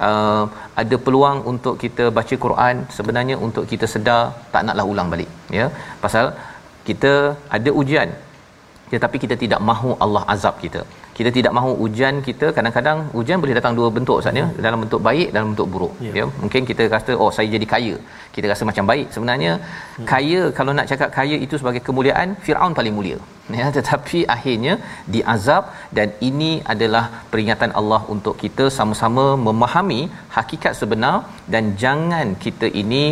uh, 0.09 0.43
ada 0.81 0.95
peluang 1.05 1.39
untuk 1.51 1.75
kita 1.83 2.05
baca 2.17 2.35
Quran 2.45 2.75
sebenarnya 2.97 3.35
untuk 3.47 3.65
kita 3.71 3.87
sedar 3.93 4.21
tak 4.53 4.63
naklah 4.67 4.85
ulang 4.91 5.09
balik 5.13 5.31
ya. 5.59 5.67
Pasal 6.03 6.25
kita 6.89 7.13
ada 7.57 7.71
ujian 7.81 8.11
tetapi 8.93 9.17
kita 9.23 9.35
tidak 9.43 9.61
mahu 9.69 9.91
Allah 10.05 10.23
azab 10.33 10.55
kita 10.65 10.81
kita 11.17 11.29
tidak 11.37 11.53
mahu 11.57 11.71
ujian 11.85 12.15
kita 12.27 12.47
kadang-kadang 12.57 12.97
ujian 13.19 13.39
boleh 13.43 13.55
datang 13.57 13.73
dua 13.79 13.87
bentuk 13.95 14.15
Ustaz 14.21 14.39
ya. 14.41 14.45
Dalam 14.65 14.79
bentuk 14.83 15.01
baik 15.07 15.27
dalam 15.35 15.47
bentuk 15.51 15.67
buruk 15.73 15.93
ya. 16.05 16.11
ya. 16.19 16.25
Mungkin 16.41 16.61
kita 16.69 16.83
rasa 16.95 17.11
oh 17.23 17.29
saya 17.35 17.47
jadi 17.55 17.67
kaya. 17.73 17.95
Kita 18.35 18.47
rasa 18.51 18.63
macam 18.69 18.85
baik. 18.91 19.07
Sebenarnya 19.15 19.51
hmm. 19.61 20.07
kaya 20.11 20.41
kalau 20.57 20.73
nak 20.77 20.87
cakap 20.91 21.09
kaya 21.17 21.37
itu 21.45 21.57
sebagai 21.61 21.81
kemuliaan 21.87 22.29
Firaun 22.45 22.73
paling 22.79 22.95
mulia 22.97 23.19
ya. 23.59 23.67
Tetapi 23.77 24.21
akhirnya 24.35 24.73
diazab 25.15 25.63
dan 25.99 26.09
ini 26.29 26.51
adalah 26.73 27.03
peringatan 27.33 27.73
Allah 27.81 28.01
untuk 28.15 28.35
kita 28.43 28.67
sama-sama 28.79 29.27
memahami 29.47 30.01
hakikat 30.37 30.73
sebenar 30.81 31.15
dan 31.55 31.63
jangan 31.85 32.27
kita 32.47 32.69
ini 32.83 33.05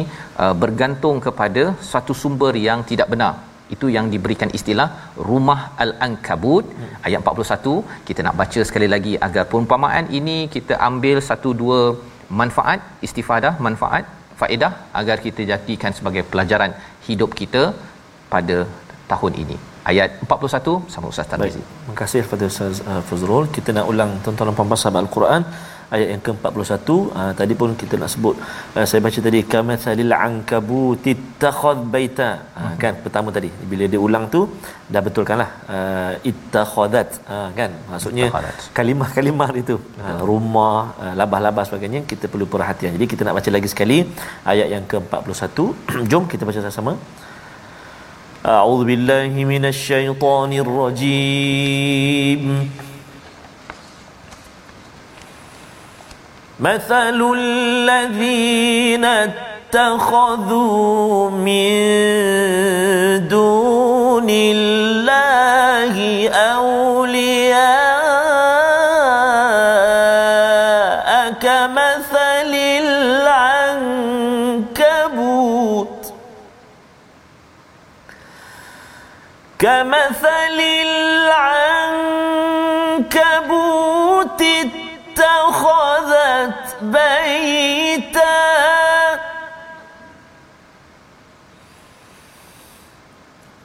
uh, 0.43 0.55
bergantung 0.63 1.19
kepada 1.27 1.65
satu 1.93 2.15
sumber 2.23 2.53
yang 2.67 2.81
tidak 2.91 3.09
benar 3.13 3.33
itu 3.75 3.87
yang 3.95 4.05
diberikan 4.13 4.49
istilah 4.57 4.87
rumah 5.31 5.59
al-ankabut 5.83 6.65
ayat 7.07 7.19
41 7.33 7.75
kita 8.07 8.19
nak 8.27 8.37
baca 8.41 8.61
sekali 8.69 8.87
lagi 8.95 9.13
agar 9.27 9.45
perumpamaan 9.51 10.07
ini 10.19 10.37
kita 10.55 10.75
ambil 10.89 11.19
satu 11.29 11.51
dua 11.61 11.81
manfaat 12.41 12.81
istifadah 13.07 13.53
manfaat 13.67 14.05
faedah 14.41 14.73
agar 15.01 15.17
kita 15.25 15.41
jadikan 15.51 15.93
sebagai 15.97 16.23
pelajaran 16.31 16.73
hidup 17.07 17.33
kita 17.41 17.63
pada 18.33 18.57
tahun 19.11 19.33
ini 19.43 19.57
ayat 19.91 20.09
41 20.25 20.93
sama 20.93 21.05
Ustaz 21.11 21.27
Tarmizi. 21.31 21.61
Terima 21.61 21.95
kasih 22.01 22.19
kepada 22.25 22.43
Ustaz 22.51 22.79
uh, 22.91 23.01
Fazrul. 23.09 23.45
Kita 23.55 23.69
nak 23.77 23.85
ulang 23.91 24.11
tuan-tuan 24.23 24.49
dan 24.49 24.55
puan-puan 24.57 24.81
sahabat 24.83 25.01
Al-Quran 25.05 25.41
ayat 25.94 26.08
yang 26.12 26.22
ke-41 26.26 26.88
uh, 27.20 27.32
tadi 27.40 27.54
pun 27.60 27.70
kita 27.80 27.94
nak 28.02 28.10
sebut 28.14 28.34
uh, 28.76 28.84
saya 28.88 29.00
baca 29.06 29.18
tadi 29.26 29.40
kamathalil 29.52 30.14
ankabuti 30.26 31.12
takhad 31.42 31.78
baita 31.94 32.28
uh, 32.30 32.62
hmm. 32.62 32.76
kan 32.82 32.94
pertama 33.04 33.28
tadi 33.36 33.50
bila 33.70 33.84
dia 33.92 34.00
ulang 34.06 34.24
tu 34.34 34.40
dah 34.94 35.02
betulkanlah 35.06 35.50
uh, 35.74 36.12
ittakhadat 36.30 37.08
uh, 37.34 37.48
kan 37.58 37.70
maksudnya 37.90 38.26
kalimah-kalimah 38.78 39.50
itu 39.62 39.76
uh, 40.06 40.20
rumah 40.30 40.78
uh, 41.02 41.14
labah-labah 41.20 41.64
sebagainya 41.70 42.02
kita 42.12 42.26
perlu 42.32 42.48
perhatian 42.54 42.90
jadi 42.98 43.06
kita 43.12 43.22
nak 43.28 43.36
baca 43.38 43.50
lagi 43.56 43.70
sekali 43.74 43.98
ayat 44.52 44.68
yang 44.74 44.84
ke-41 44.94 45.58
jom 46.10 46.26
kita 46.34 46.42
baca 46.48 46.60
sama-sama 46.66 46.94
أعوذ 48.46 48.82
بالله 48.88 49.32
من 49.52 49.64
الشيطان 49.74 50.50
الرجيم 50.64 52.42
مثل 56.61 57.33
الذين 57.37 59.05
اتخذوا 59.73 61.29
من 61.29 63.27
دون 63.27 64.27
الله 64.29 66.29
أولياء 66.29 67.80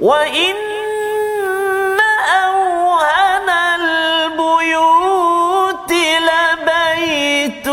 وإن 0.07 0.57
أوهن 2.45 3.49
البيوت 3.81 5.13
لبيت 6.29 7.67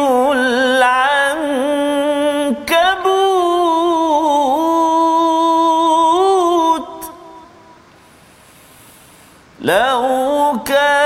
العنكبوت 5.44 7.12
لو 9.62 10.58
كانوا 10.66 11.03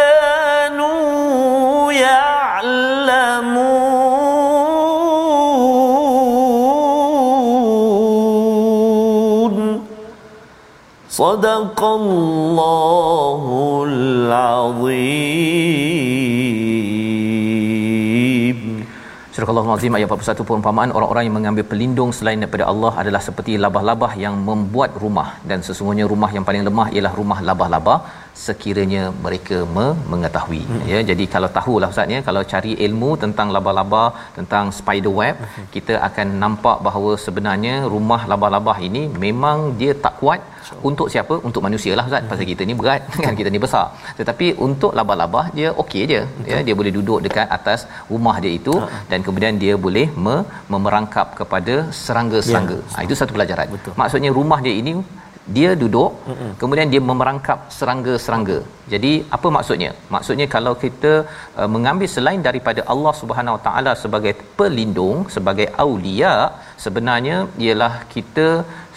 صدق 11.17 11.81
الله 12.01 13.43
العظيم 13.89 15.53
Surah 19.33 19.49
Al-Azim 19.49 19.95
ayat 19.97 20.09
41 20.13 20.45
perumpamaan 20.49 20.91
orang-orang 20.97 21.25
yang 21.27 21.37
mengambil 21.37 21.65
pelindung 21.71 22.11
selain 22.17 22.39
daripada 22.43 22.65
Allah 22.73 22.93
adalah 23.03 23.21
seperti 23.27 23.53
labah-labah 23.65 24.13
yang 24.25 24.35
membuat 24.49 24.91
rumah 25.03 25.29
dan 25.51 25.65
sesungguhnya 25.67 26.05
rumah 26.13 26.31
yang 26.37 26.45
paling 26.49 26.63
lemah 26.69 26.89
ialah 26.95 27.13
rumah 27.21 27.39
labah-labah 27.49 27.99
sekiranya 28.46 29.04
mereka 29.26 29.58
me- 29.76 29.98
mengetahui 30.12 30.62
hmm. 30.70 30.84
ya 30.92 31.00
jadi 31.10 31.24
kalau 31.34 31.50
tahulah 31.58 31.90
ustaz 31.94 32.14
ya 32.16 32.20
kalau 32.28 32.42
cari 32.52 32.72
ilmu 32.86 33.10
tentang 33.24 33.48
laba-laba 33.56 34.04
tentang 34.38 34.66
spider 34.80 35.14
web 35.22 35.36
hmm. 35.44 35.66
kita 35.76 35.94
akan 36.08 36.28
nampak 36.44 36.78
bahawa 36.88 37.12
sebenarnya 37.26 37.76
rumah 37.94 38.22
laba-labah 38.32 38.78
ini 38.90 39.04
memang 39.26 39.58
dia 39.82 39.94
tak 40.06 40.16
kuat 40.22 40.42
so. 40.68 40.78
untuk 40.90 41.10
siapa 41.14 41.36
untuk 41.50 41.64
manusia 41.68 41.94
lah 42.00 42.06
ustaz 42.10 42.22
hmm. 42.24 42.32
pasal 42.32 42.48
kita 42.52 42.64
ni 42.70 42.76
berat 42.82 43.02
kan 43.26 43.34
kita 43.42 43.52
ni 43.56 43.62
besar 43.66 43.86
tetapi 44.22 44.48
untuk 44.68 44.94
laba-labah 45.00 45.46
dia 45.58 45.70
okey 45.84 46.04
je 46.14 46.22
Betul. 46.28 46.52
ya 46.52 46.60
dia 46.70 46.76
boleh 46.82 46.94
duduk 46.98 47.20
dekat 47.28 47.48
atas 47.60 47.80
rumah 48.14 48.36
dia 48.46 48.54
itu 48.60 48.76
hmm. 48.78 49.04
dan 49.12 49.20
kemudian 49.28 49.56
dia 49.64 49.76
boleh 49.88 50.08
me- 50.26 50.46
memerangkap 50.74 51.28
kepada 51.42 51.78
serangga-serangga 52.04 52.80
ya. 52.84 52.98
ha, 52.98 53.06
itu 53.08 53.16
satu 53.22 53.34
pelajaran 53.38 53.68
Betul. 53.78 53.96
maksudnya 54.02 54.32
rumah 54.40 54.62
dia 54.68 54.76
ini 54.84 54.94
dia 55.56 55.70
duduk 55.82 56.12
Mm-mm. 56.30 56.52
kemudian 56.62 56.88
dia 56.94 57.02
memerangkap 57.10 57.60
serangga-serangga. 57.78 58.58
Jadi 58.94 59.12
apa 59.36 59.48
maksudnya? 59.56 59.92
Maksudnya 60.16 60.48
kalau 60.56 60.74
kita 60.84 61.14
uh, 61.60 61.70
mengambil 61.76 62.08
selain 62.16 62.42
daripada 62.48 62.84
Allah 62.94 63.14
Subhanahu 63.22 63.56
Wa 63.58 63.64
Taala 63.68 63.92
sebagai 64.04 64.34
pelindung, 64.60 65.20
sebagai 65.36 65.68
aulia, 65.84 66.34
sebenarnya 66.86 67.38
ialah 67.66 67.94
kita 68.14 68.48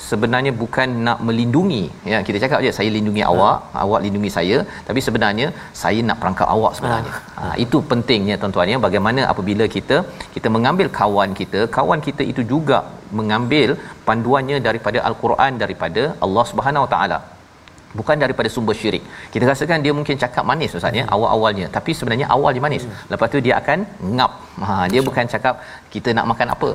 sebenarnya 0.09 0.53
bukan 0.63 0.89
nak 1.07 1.19
melindungi 1.27 1.83
ya 2.13 2.19
kita 2.27 2.39
cakap 2.43 2.59
je 2.67 2.73
saya 2.79 2.91
lindungi 2.97 3.23
hmm. 3.25 3.31
awak 3.33 3.59
awak 3.83 4.01
lindungi 4.05 4.31
saya 4.37 4.59
tapi 4.89 5.01
sebenarnya 5.07 5.49
saya 5.83 6.01
nak 6.09 6.19
perangkap 6.23 6.49
awak 6.57 6.73
sebenarnya 6.79 7.13
hmm. 7.17 7.41
ha, 7.41 7.55
itu 7.65 7.81
pentingnya 7.91 8.37
tuan-tuan 8.43 8.73
ya 8.75 8.79
bagaimana 8.87 9.25
apabila 9.33 9.67
kita 9.77 9.99
kita 10.37 10.51
mengambil 10.57 10.89
kawan 11.01 11.33
kita 11.41 11.63
kawan 11.79 12.03
kita 12.09 12.25
itu 12.33 12.45
juga 12.55 12.81
mengambil 13.19 13.71
panduannya 14.09 14.59
daripada 14.69 15.01
al-Quran 15.11 15.53
daripada 15.65 16.03
Allah 16.27 16.47
Subhanahu 16.53 16.87
Wa 16.87 16.93
Taala 16.95 17.21
bukan 17.99 18.17
daripada 18.23 18.49
sumber 18.55 18.75
syirik. 18.81 19.05
Kita 19.35 19.45
rasakan 19.51 19.85
dia 19.85 19.93
mungkin 19.99 20.17
cakap 20.25 20.45
manis 20.51 20.77
ustaz 20.79 20.99
ya 21.01 21.05
hmm. 21.05 21.15
awal-awalnya 21.15 21.67
tapi 21.77 21.93
sebenarnya 21.99 22.27
awal 22.37 22.51
dia 22.57 22.65
manis. 22.67 22.85
Hmm. 22.87 22.99
Lepas 23.13 23.29
tu 23.35 23.41
dia 23.47 23.55
akan 23.61 23.79
ngap. 24.19 24.33
Ha 24.69 24.75
dia 24.93 25.01
bukan 25.09 25.27
cakap 25.35 25.55
kita 25.95 26.11
nak 26.19 26.27
makan 26.33 26.49
apa. 26.55 26.71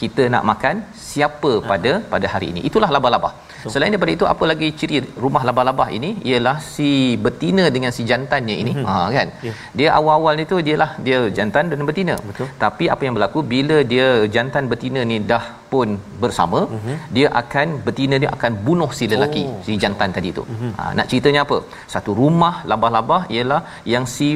Kita 0.00 0.22
nak 0.34 0.44
makan 0.50 0.76
siapa 1.08 1.52
pada 1.70 1.92
pada 2.12 2.26
hari 2.34 2.48
ini. 2.52 2.62
Itulah 2.70 2.90
labah-labah. 2.96 3.32
Selain 3.72 3.92
daripada 3.92 4.12
itu 4.16 4.26
apa 4.32 4.44
lagi 4.50 4.68
ciri 4.80 4.98
rumah 5.24 5.42
labah-labah 5.48 5.88
ini 5.98 6.10
ialah 6.30 6.56
si 6.74 6.90
betina 7.24 7.64
dengan 7.76 7.92
si 7.96 8.02
jantannya 8.10 8.56
ini. 8.62 8.72
Hmm. 8.78 8.86
Ha 8.88 8.96
kan. 9.16 9.28
Yeah. 9.48 9.56
Dia 9.78 9.88
awal-awal 9.98 10.34
ni 10.40 10.44
tu 10.52 10.58
dialah 10.68 10.90
dia 11.06 11.20
jantan 11.38 11.72
dan 11.72 11.86
betina. 11.90 12.16
Betul. 12.28 12.48
Tapi 12.64 12.86
apa 12.94 13.02
yang 13.06 13.16
berlaku 13.18 13.42
bila 13.54 13.78
dia 13.92 14.08
jantan 14.36 14.66
betina 14.72 15.02
ni 15.12 15.18
dah 15.32 15.44
pun 15.72 15.88
bersama 16.22 16.60
uh-huh. 16.74 16.96
dia 17.16 17.28
akan 17.40 17.68
betina 17.86 18.16
dia 18.22 18.30
akan 18.36 18.52
bunuh 18.66 18.90
si 18.98 19.04
lelaki 19.12 19.42
oh. 19.52 19.58
si 19.66 19.72
jantan 19.82 20.10
tadi 20.16 20.30
tu 20.38 20.44
uh-huh. 20.52 20.72
ha, 20.78 20.92
nak 20.98 21.06
ceritanya 21.10 21.40
apa 21.46 21.58
satu 21.94 22.12
rumah 22.20 22.54
labah-labah 22.72 23.20
ialah 23.36 23.60
yang 23.94 24.06
si 24.14 24.28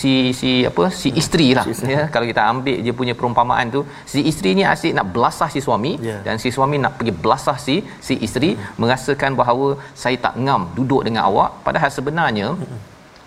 si 0.00 0.12
si 0.40 0.50
apa 0.70 0.84
si 1.00 1.08
isteri 1.20 1.48
lah 1.58 1.64
si 1.68 1.72
isteri. 1.76 1.94
ya 1.94 2.02
kalau 2.14 2.26
kita 2.30 2.41
ambil 2.52 2.76
dia 2.86 2.94
punya 3.00 3.14
perumpamaan 3.18 3.66
tu 3.76 3.80
si 4.12 4.20
isteri 4.30 4.52
ni 4.58 4.64
asyik 4.74 4.92
nak 4.98 5.08
belasah 5.14 5.48
si 5.54 5.60
suami 5.66 5.92
yeah. 6.08 6.20
dan 6.26 6.36
si 6.44 6.50
suami 6.56 6.78
nak 6.84 6.94
pergi 7.00 7.14
belasah 7.24 7.56
si 7.66 7.76
si 8.06 8.16
isteri 8.26 8.50
uh-huh. 8.54 8.78
merasakan 8.82 9.32
bahawa 9.40 9.68
saya 10.04 10.16
tak 10.26 10.36
ngam 10.44 10.64
duduk 10.78 11.02
dengan 11.08 11.22
awak 11.30 11.52
padahal 11.66 11.92
sebenarnya 11.98 12.48
uh-huh 12.54 12.80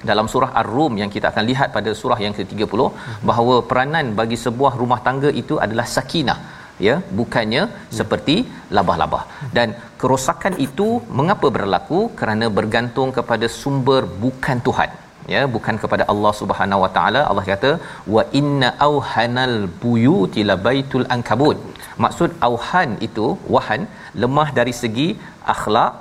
dalam 0.09 0.27
surah 0.31 0.49
Ar-Rum 0.61 0.93
yang 1.01 1.09
kita 1.13 1.27
akan 1.31 1.43
lihat 1.51 1.69
pada 1.77 1.91
surah 2.01 2.19
yang 2.25 2.33
ke-30 2.37 2.81
bahawa 3.29 3.55
peranan 3.69 4.07
bagi 4.19 4.37
sebuah 4.45 4.73
rumah 4.81 4.99
tangga 5.07 5.29
itu 5.41 5.57
adalah 5.65 5.87
sakinah 5.95 6.39
ya 6.87 6.95
bukannya 7.19 7.63
hmm. 7.67 7.93
seperti 7.99 8.35
labah-labah 8.77 9.23
dan 9.57 9.67
kerosakan 10.01 10.55
itu 10.67 10.87
mengapa 11.19 11.49
berlaku 11.57 11.99
kerana 12.19 12.47
bergantung 12.59 13.11
kepada 13.17 13.47
sumber 13.61 14.01
bukan 14.23 14.59
Tuhan 14.67 14.91
ya 15.33 15.41
bukan 15.55 15.75
kepada 15.83 16.03
Allah 16.13 16.33
Subhanahu 16.41 16.83
Wa 16.85 16.91
Taala. 16.97 17.21
Allah 17.29 17.45
kata 17.51 17.71
wa 18.15 18.23
inna 18.39 18.69
auhanal 18.87 19.57
buyuti 19.83 20.47
labaitul 20.51 21.07
ankabut. 21.17 21.59
Maksud 22.05 22.31
auhan 22.47 22.91
itu 23.07 23.27
wahan 23.55 23.83
lemah 24.23 24.49
dari 24.59 24.75
segi 24.81 25.07
akhlak 25.55 25.93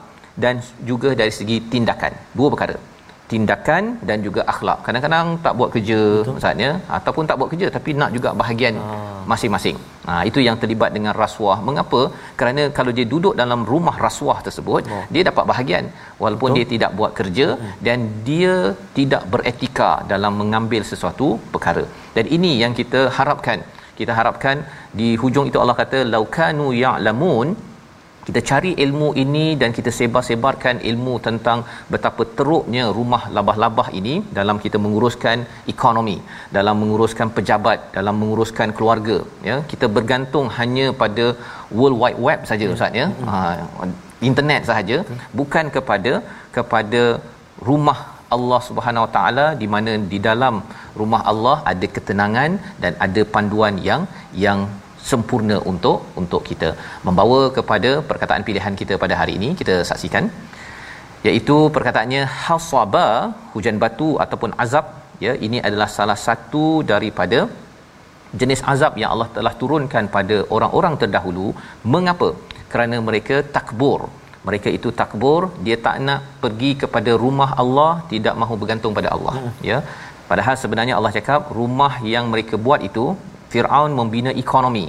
dan 0.44 0.56
juga 0.90 1.12
dari 1.22 1.32
segi 1.38 1.58
tindakan. 1.74 2.14
Dua 2.38 2.50
perkara 2.54 2.76
tindakan 3.32 3.84
dan 4.08 4.18
juga 4.26 4.42
akhlak. 4.52 4.78
Kadang-kadang 4.86 5.26
tak 5.44 5.54
buat 5.58 5.70
kerja 5.74 5.98
maksudnya 6.34 6.70
ataupun 6.98 7.24
tak 7.30 7.36
buat 7.40 7.50
kerja 7.52 7.68
tapi 7.76 7.90
nak 8.00 8.10
juga 8.16 8.30
bahagian 8.40 8.76
ha. 8.84 8.96
masing-masing. 9.32 9.76
Ha 10.06 10.14
itu 10.30 10.40
yang 10.46 10.56
terlibat 10.62 10.90
dengan 10.96 11.14
rasuah. 11.22 11.58
Mengapa? 11.68 12.00
Kerana 12.40 12.62
kalau 12.78 12.92
dia 12.98 13.06
duduk 13.12 13.34
dalam 13.42 13.60
rumah 13.72 13.96
rasuah 14.06 14.38
tersebut, 14.46 14.82
oh. 14.96 15.04
dia 15.14 15.22
dapat 15.30 15.44
bahagian 15.52 15.86
walaupun 16.22 16.50
Betul. 16.50 16.58
dia 16.58 16.72
tidak 16.74 16.90
buat 17.00 17.12
kerja 17.20 17.46
hmm. 17.56 17.74
dan 17.88 17.98
dia 18.28 18.54
tidak 18.98 19.22
beretika 19.34 19.92
dalam 20.14 20.34
mengambil 20.42 20.84
sesuatu 20.92 21.28
perkara. 21.54 21.86
Dan 22.16 22.26
ini 22.38 22.52
yang 22.64 22.74
kita 22.80 23.02
harapkan. 23.18 23.60
Kita 23.98 24.12
harapkan 24.18 24.56
di 24.98 25.08
hujung 25.22 25.46
itu 25.50 25.58
Allah 25.62 25.76
kata 25.80 25.98
laukanu 26.14 26.66
ya'lamun 26.84 27.48
ya 27.54 27.73
kita 28.26 28.40
cari 28.50 28.70
ilmu 28.84 29.08
ini 29.22 29.46
dan 29.60 29.70
kita 29.78 29.90
sebar-sebarkan 29.98 30.76
ilmu 30.90 31.14
tentang 31.26 31.58
betapa 31.92 32.22
teruknya 32.38 32.84
rumah 32.98 33.22
labah-labah 33.36 33.88
ini 34.00 34.14
dalam 34.38 34.58
kita 34.64 34.78
menguruskan 34.84 35.38
ekonomi 35.74 36.16
dalam 36.56 36.78
menguruskan 36.82 37.30
pejabat 37.36 37.80
dalam 37.98 38.16
menguruskan 38.22 38.70
keluarga 38.78 39.18
ya. 39.50 39.58
Kita 39.72 39.88
bergantung 39.98 40.48
hanya 40.58 40.86
pada 41.02 41.26
world 41.78 41.98
wide 42.02 42.20
web 42.28 42.40
saja 42.50 42.66
ustaz 42.76 43.00
ya. 43.00 43.06
Ha, 43.28 43.36
internet 44.30 44.62
sahaja 44.70 44.98
bukan 45.40 45.66
kepada 45.76 46.12
kepada 46.56 47.04
rumah 47.68 47.98
Allah 48.36 48.60
Subhanahu 48.68 49.04
Wa 49.06 49.12
Taala 49.16 49.46
di 49.62 49.66
mana 49.74 49.92
di 50.12 50.18
dalam 50.28 50.54
rumah 51.00 51.20
Allah 51.32 51.56
ada 51.72 51.86
ketenangan 51.96 52.50
dan 52.82 52.92
ada 53.06 53.22
panduan 53.34 53.76
yang 53.88 54.02
yang 54.46 54.60
sempurna 55.10 55.56
untuk 55.70 55.98
untuk 56.22 56.42
kita 56.50 56.68
membawa 57.06 57.40
kepada 57.56 57.90
perkataan 58.10 58.44
pilihan 58.48 58.74
kita 58.80 58.96
pada 59.04 59.14
hari 59.20 59.34
ini 59.38 59.50
kita 59.60 59.74
saksikan. 59.90 60.26
Iaitu 61.28 61.56
perkataannya 61.76 62.22
hasaba 62.46 63.06
hujan 63.52 63.78
batu 63.84 64.08
ataupun 64.24 64.52
azab. 64.64 64.86
Ya 65.24 65.32
ini 65.46 65.58
adalah 65.66 65.88
salah 65.98 66.18
satu 66.26 66.64
daripada 66.92 67.38
jenis 68.40 68.60
azab 68.72 68.94
yang 69.00 69.10
Allah 69.14 69.28
telah 69.36 69.54
turunkan 69.60 70.04
pada 70.16 70.36
orang-orang 70.56 70.94
terdahulu. 71.02 71.48
Mengapa? 71.94 72.28
Kerana 72.72 72.96
mereka 73.08 73.36
takbur. 73.56 74.00
Mereka 74.48 74.68
itu 74.76 74.88
takbur 75.00 75.40
dia 75.66 75.76
tak 75.84 75.98
nak 76.06 76.22
pergi 76.42 76.70
kepada 76.82 77.12
rumah 77.22 77.50
Allah 77.62 77.92
tidak 78.12 78.34
mahu 78.40 78.56
bergantung 78.62 78.96
pada 78.98 79.10
Allah. 79.16 79.34
Hmm. 79.40 79.52
ya 79.70 79.78
padahal 80.30 80.54
sebenarnya 80.62 80.94
Allah 80.98 81.12
cakap 81.16 81.40
rumah 81.60 81.92
yang 82.14 82.26
mereka 82.32 82.56
buat 82.66 82.82
itu 82.88 83.06
Firaun 83.54 83.92
membina 84.00 84.32
ekonomi. 84.44 84.86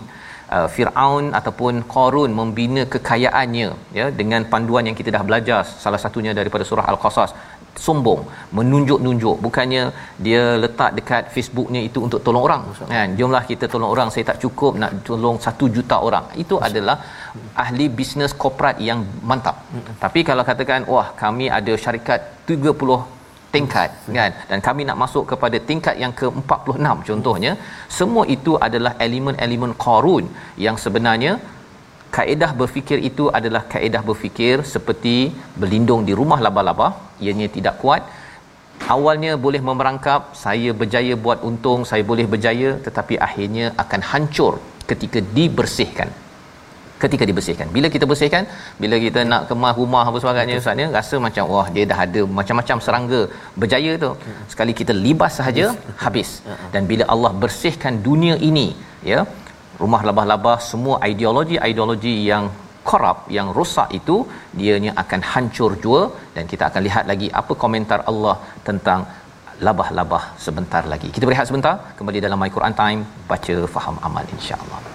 Uh, 0.56 0.68
Firaun 0.74 1.26
ataupun 1.40 1.76
Qarun 1.94 2.32
membina 2.40 2.82
kekayaannya 2.94 3.68
ya 3.98 4.06
dengan 4.20 4.42
panduan 4.52 4.86
yang 4.88 4.98
kita 5.00 5.10
dah 5.16 5.24
belajar 5.30 5.60
salah 5.84 6.00
satunya 6.04 6.32
daripada 6.40 6.64
surah 6.70 6.86
al-Qasas. 6.94 7.32
Sombong 7.86 8.22
menunjuk-nunjuk. 8.58 9.38
Bukannya 9.46 9.82
dia 10.26 10.44
letak 10.64 10.92
dekat 10.98 11.24
Facebooknya 11.34 11.82
itu 11.88 12.00
untuk 12.08 12.20
tolong 12.28 12.44
orang. 12.48 12.62
Kan 12.94 13.18
jomlah 13.20 13.44
kita 13.50 13.66
tolong 13.74 13.90
orang 13.96 14.10
saya 14.14 14.26
tak 14.30 14.40
cukup 14.44 14.80
nak 14.82 14.92
tolong 15.10 15.38
satu 15.46 15.68
juta 15.78 15.98
orang. 16.10 16.28
Itu 16.44 16.58
adalah 16.68 16.98
ahli 17.64 17.88
bisnes 17.98 18.38
korporat 18.44 18.80
yang 18.90 19.02
mantap. 19.32 19.58
Tapi 20.06 20.22
kalau 20.30 20.46
katakan 20.52 20.88
wah 20.94 21.08
kami 21.24 21.48
ada 21.60 21.76
syarikat 21.86 22.22
30 22.54 23.15
tingkat 23.56 23.90
kan? 24.18 24.32
Dan 24.50 24.60
kami 24.68 24.82
nak 24.90 24.98
masuk 25.04 25.24
kepada 25.32 25.58
tingkat 25.70 25.96
yang 26.04 26.14
ke-46 26.20 26.88
contohnya. 27.10 27.52
Semua 27.98 28.24
itu 28.36 28.54
adalah 28.68 28.94
elemen-elemen 29.06 29.74
qarun 29.86 30.26
yang 30.66 30.78
sebenarnya 30.86 31.34
kaedah 32.18 32.52
berfikir 32.60 33.00
itu 33.10 33.26
adalah 33.40 33.64
kaedah 33.74 34.04
berfikir 34.10 34.58
seperti 34.74 35.16
berlindung 35.62 36.04
di 36.10 36.16
rumah 36.20 36.40
laba-laba. 36.48 36.90
Ianya 37.24 37.50
tidak 37.58 37.78
kuat. 37.84 38.04
Awalnya 38.96 39.34
boleh 39.46 39.62
memerangkap 39.68 40.22
saya 40.46 40.72
berjaya 40.80 41.14
buat 41.26 41.40
untung 41.50 41.82
saya 41.90 42.04
boleh 42.12 42.26
berjaya 42.34 42.70
tetapi 42.86 43.16
akhirnya 43.28 43.66
akan 43.84 44.02
hancur 44.12 44.54
ketika 44.90 45.20
dibersihkan 45.38 46.10
ketika 47.04 47.24
dibersihkan. 47.30 47.68
Bila 47.76 47.88
kita 47.96 48.06
bersihkan 48.12 48.44
bila 48.84 48.96
kita 49.06 49.22
nak 49.32 49.42
kemas 49.50 49.76
rumah 49.82 50.04
apa 50.10 50.18
sebagainya 50.24 50.60
ustaz 50.62 50.78
ni 50.80 50.86
rasa 50.98 51.16
macam 51.28 51.46
wah 51.54 51.68
dia 51.76 51.86
dah 51.92 52.00
ada 52.06 52.22
macam-macam 52.40 52.78
serangga 52.86 53.22
berjaya 53.62 53.94
tu. 54.04 54.12
Sekali 54.54 54.76
kita 54.82 54.96
libas 55.06 55.34
sahaja 55.40 55.66
habis. 56.06 56.30
Dan 56.76 56.84
bila 56.92 57.06
Allah 57.16 57.32
bersihkan 57.46 57.96
dunia 58.10 58.38
ini 58.50 58.68
ya 59.12 59.22
rumah 59.82 60.02
labah-labah 60.10 60.58
semua 60.72 60.98
ideologi-ideologi 61.12 62.16
yang 62.32 62.46
korup 62.90 63.20
yang 63.36 63.48
rosak 63.58 63.90
itu 64.00 64.18
dianya 64.60 64.92
akan 65.04 65.22
hancur 65.34 65.72
jua. 65.86 66.02
Dan 66.38 66.46
kita 66.54 66.66
akan 66.72 66.82
lihat 66.88 67.06
lagi 67.14 67.30
apa 67.42 67.54
komentar 67.66 68.02
Allah 68.12 68.36
tentang 68.70 69.02
labah-labah 69.68 70.24
sebentar 70.46 70.84
lagi. 70.94 71.10
Kita 71.16 71.26
berehat 71.28 71.48
sebentar, 71.52 71.76
kembali 72.00 72.20
dalam 72.28 72.40
My 72.44 72.52
Quran 72.58 72.76
Time, 72.82 73.02
baca 73.32 73.56
faham 73.78 73.98
amal 74.08 74.28
insya-Allah. 74.38 74.95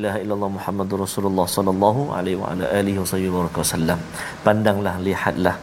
Ilaha 0.00 0.18
illallah 0.24 0.50
Muhammadur 0.58 0.98
Rasulullah 1.06 1.46
sallallahu 1.56 2.02
alaihi 2.18 2.38
wa 2.42 2.48
ala 2.52 2.64
alihi 2.80 2.98
wasallam. 3.02 4.00
Pandanglah, 4.46 4.94
lihatlah 5.08 5.56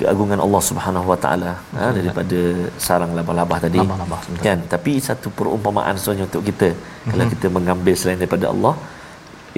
keagungan 0.00 0.38
Allah 0.46 0.62
Subhanahu 0.70 1.06
wa 1.12 1.18
taala 1.24 1.52
ha, 1.76 1.88
daripada 1.98 2.40
sarang 2.86 3.12
labah-labah 3.18 3.58
tadi 3.64 3.80
Labah-labah, 3.80 4.20
sebentar. 4.24 4.44
kan 4.46 4.58
tapi 4.74 4.92
satu 5.08 5.28
perumpamaan 5.38 5.96
sebenarnya 5.96 6.24
untuk 6.28 6.44
kita 6.50 6.68
mm-hmm. 6.76 7.10
kalau 7.10 7.24
kita 7.32 7.46
mengambil 7.56 7.94
selain 8.00 8.20
daripada 8.22 8.46
Allah 8.52 8.74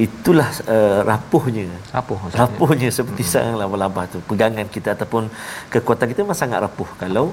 itulah 0.07 0.49
uh, 0.75 1.01
rapuhnya 1.11 1.67
Rapuh, 1.97 2.19
maksudnya. 2.23 2.41
rapuhnya 2.43 2.89
seperti 2.99 3.23
hmm. 3.27 3.31
sarang 3.33 3.57
labah-labah 3.63 4.05
tu 4.13 4.19
pegangan 4.31 4.67
kita 4.75 4.95
ataupun 4.97 5.27
kekuatan 5.75 6.07
kita 6.11 6.21
memang 6.23 6.39
sangat 6.43 6.59
rapuh 6.67 6.87
kalau 7.03 7.25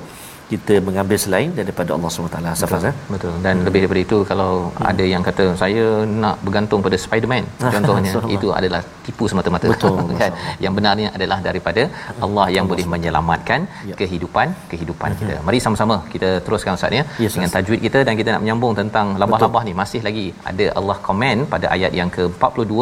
kita 0.52 0.74
mengambil 0.88 1.18
selain 1.24 1.50
daripada 1.60 1.90
Allah 1.96 2.10
SWT 2.14 2.38
betul, 2.64 2.84
eh? 2.90 2.96
betul. 3.14 3.34
Dan 3.46 3.56
hmm. 3.58 3.66
lebih 3.68 3.80
daripada 3.84 4.02
itu 4.08 4.18
kalau 4.32 4.52
hmm. 4.68 4.90
ada 4.92 5.06
yang 5.14 5.24
kata 5.28 5.46
saya 5.62 5.84
nak 6.24 6.36
bergantung 6.46 6.82
pada 6.88 6.98
Spiderman 7.04 7.46
contohnya 7.76 8.12
itu 8.36 8.50
adalah 8.60 8.82
tipu 9.06 9.26
semata-mata 9.32 9.68
Betul, 9.74 9.98
kan. 10.22 10.32
Yang 10.66 10.74
benarnya 10.80 11.08
adalah 11.18 11.40
daripada 11.48 11.84
Allah 12.26 12.46
yang 12.58 12.66
Allah 12.66 12.72
boleh 12.74 12.88
menyelamatkan 12.96 13.62
Ya. 13.90 13.96
kehidupan 14.02 14.48
kehidupan 14.72 15.10
kita. 15.20 15.36
Mari 15.48 15.60
sama-sama 15.66 15.96
kita 16.14 16.30
teruskan 16.46 16.78
Ustaz 16.78 16.98
ya 17.00 17.04
Yes, 17.24 17.34
dengan 17.36 17.52
tajwid 17.56 17.82
kita 17.86 18.00
dan 18.08 18.14
kita 18.20 18.30
nak 18.34 18.42
menyambung 18.44 18.74
tentang 18.82 19.08
labah-labah 19.22 19.62
ni 19.68 19.74
masih 19.82 20.02
lagi 20.08 20.26
ada 20.52 20.66
Allah 20.80 20.98
komen 21.08 21.46
pada 21.54 21.68
ayat 21.76 21.92
yang 22.00 22.10
ke-42 22.18 22.76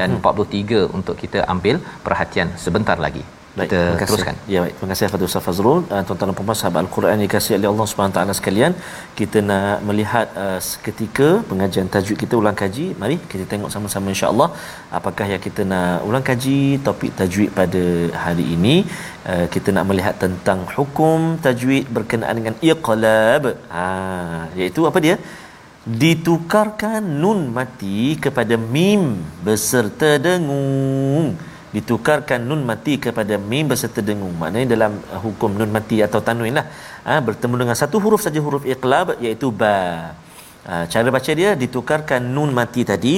dan 0.00 0.08
43 0.20 0.82
untuk 0.98 1.16
kita 1.22 1.40
ambil 1.54 1.78
perhatian 2.06 2.50
sebentar 2.64 2.98
lagi. 3.06 3.24
Baik, 3.58 3.68
kita 3.72 3.80
terima 3.80 4.00
kasih. 4.00 4.10
teruskan. 4.12 4.34
Ya 4.52 4.58
baik, 4.62 4.74
terima 4.76 4.88
kasih 4.92 5.04
kepada 5.08 5.24
Ustaz 5.28 5.42
Fazrul. 5.46 5.78
Uh, 5.92 6.02
tuan-tuan 6.06 6.28
dan 6.30 6.36
puan 6.38 6.58
sahabat 6.60 6.80
Al-Quran 6.84 7.12
yang 7.14 7.22
dikasihi 7.26 7.56
oleh 7.58 7.68
Allah 7.72 7.86
Subhanahu 7.90 8.16
taala 8.16 8.32
sekalian, 8.40 8.72
kita 9.20 9.38
nak 9.50 9.76
melihat 9.88 10.26
uh, 10.42 10.58
seketika 10.68 11.28
pengajian 11.50 11.88
tajwid 11.94 12.18
kita 12.24 12.34
ulang 12.40 12.58
kaji. 12.62 12.86
Mari 13.02 13.16
kita 13.32 13.44
tengok 13.52 13.72
sama-sama 13.74 14.12
insya-Allah 14.14 14.48
apakah 14.98 15.26
yang 15.32 15.42
kita 15.46 15.64
nak 15.72 16.04
ulang 16.08 16.26
kaji 16.30 16.58
topik 16.88 17.14
tajwid 17.20 17.50
pada 17.60 17.84
hari 18.26 18.46
ini. 18.56 18.76
Uh, 19.30 19.46
kita 19.56 19.72
nak 19.78 19.86
melihat 19.90 20.14
tentang 20.26 20.60
hukum 20.76 21.40
tajwid 21.48 21.88
berkenaan 21.98 22.36
dengan 22.40 22.56
iqlab. 22.70 23.42
Ha, 23.72 23.84
iaitu 24.60 24.84
apa 24.92 25.00
dia? 25.08 25.16
Ditukarkan 26.02 27.02
nun 27.24 27.40
mati 27.56 28.20
kepada 28.24 28.54
mim 28.76 29.02
beserta 29.48 30.10
dengung 30.28 31.28
ditukarkan 31.76 32.40
nun 32.48 32.62
mati 32.70 32.94
kepada 33.06 33.34
mim 33.50 33.64
beserta 33.72 34.00
dengung. 34.08 34.34
Maknanya 34.42 34.68
dalam 34.74 34.92
uh, 35.14 35.20
hukum 35.24 35.50
nun 35.60 35.70
mati 35.76 35.98
atau 36.06 36.20
tanwin 36.28 36.54
lah 36.58 36.66
ha, 37.06 37.18
bertemu 37.28 37.54
dengan 37.62 37.76
satu 37.82 37.96
huruf 38.04 38.22
saja 38.26 38.40
huruf 38.46 38.64
iqlab 38.74 39.08
iaitu 39.24 39.50
ba. 39.62 39.76
Ha, 40.68 40.72
cara 40.92 41.08
baca 41.16 41.32
dia 41.40 41.50
ditukarkan 41.62 42.22
nun 42.36 42.50
mati 42.58 42.82
tadi 42.92 43.14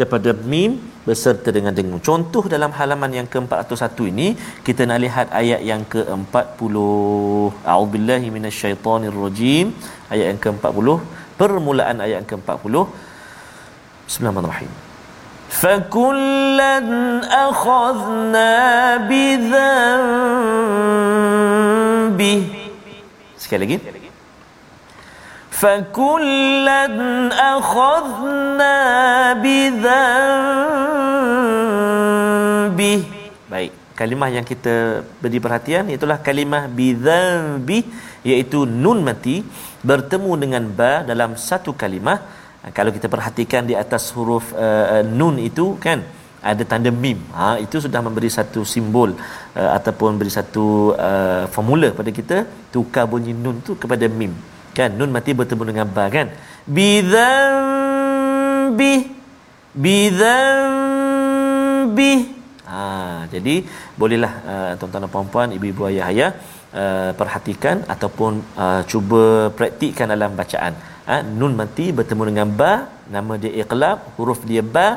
kepada 0.00 0.30
mim 0.52 0.70
beserta 1.08 1.48
dengan 1.56 1.72
dengung. 1.78 2.02
Contoh 2.08 2.44
dalam 2.54 2.72
halaman 2.78 3.12
yang 3.18 3.28
ke-401 3.32 4.10
ini 4.12 4.28
kita 4.66 4.84
nak 4.90 4.98
lihat 5.04 5.26
ayat 5.40 5.60
yang 5.70 5.82
ke-40 5.94 6.74
a'udzubillahi 7.72 8.28
minasyaitonirrajim. 8.36 9.66
Ayat 10.12 10.26
yang 10.32 10.40
ke-40 10.44 10.88
permulaan 11.40 12.04
ayat 12.04 12.16
yang 12.20 12.28
ke-40 12.32 12.74
Bismillahirrahmanirrahim 14.04 14.89
فكلا 15.55 16.75
أخذنا 17.47 18.53
بذنبه 19.09 20.05
sekali 23.39 23.61
lagi 23.63 23.77
فكلا 25.55 26.81
أخذنا 27.55 28.75
بذنبه 29.39 30.15
baik 33.45 33.71
kalimah 33.95 34.29
yang 34.35 34.43
kita 34.43 35.07
beri 35.23 35.39
perhatian 35.39 35.87
itulah 35.95 36.19
kalimah 36.19 36.63
bidzambi 36.67 37.79
iaitu 38.27 38.59
nun 38.67 38.99
mati 39.07 39.35
bertemu 39.89 40.31
dengan 40.43 40.63
ba 40.79 40.93
dalam 41.07 41.31
satu 41.39 41.71
kalimah 41.71 42.19
kalau 42.76 42.90
kita 42.96 43.08
perhatikan 43.14 43.62
di 43.70 43.74
atas 43.82 44.12
huruf 44.16 44.52
uh, 44.52 45.00
nun 45.18 45.36
itu 45.40 45.66
kan 45.84 45.98
ada 46.40 46.62
tanda 46.70 46.90
mim. 47.04 47.18
Ha 47.36 47.46
itu 47.64 47.76
sudah 47.84 48.00
memberi 48.06 48.30
satu 48.38 48.60
simbol 48.72 49.10
uh, 49.60 49.70
ataupun 49.76 50.10
beri 50.20 50.32
satu 50.38 50.66
uh, 51.08 51.44
formula 51.54 51.88
pada 51.98 52.10
kita 52.18 52.36
tukar 52.74 53.04
bunyi 53.12 53.32
nun 53.44 53.56
tu 53.66 53.72
kepada 53.82 54.06
mim. 54.20 54.32
Kan 54.76 54.90
nun 54.98 55.10
mati 55.16 55.30
bertemu 55.40 55.64
dengan 55.72 55.86
ba 55.96 56.04
kan? 56.16 56.28
Bidzambi 56.76 58.12
bidzambi 59.84 61.22
ha 62.70 62.82
jadi 63.34 63.54
bolehlah 64.00 64.32
uh, 64.52 64.72
tuan-tuan 64.78 65.02
dan 65.06 65.10
puan-puan 65.14 65.48
ibu-ibu 65.56 65.82
ayah-ayah 65.90 66.30
uh, 66.80 67.10
perhatikan 67.20 67.76
ataupun 67.94 68.32
uh, 68.64 68.82
cuba 68.90 69.22
praktikkan 69.58 70.06
dalam 70.14 70.30
bacaan 70.40 70.72
ha, 71.10 71.16
nun 71.38 71.52
mati 71.60 71.86
bertemu 71.98 72.22
dengan 72.30 72.48
ba. 72.60 72.72
Nama 73.14 73.32
dia 73.42 73.52
iqlab 73.62 73.98
huruf 74.16 74.40
dia 74.50 74.62
ba. 74.76 74.88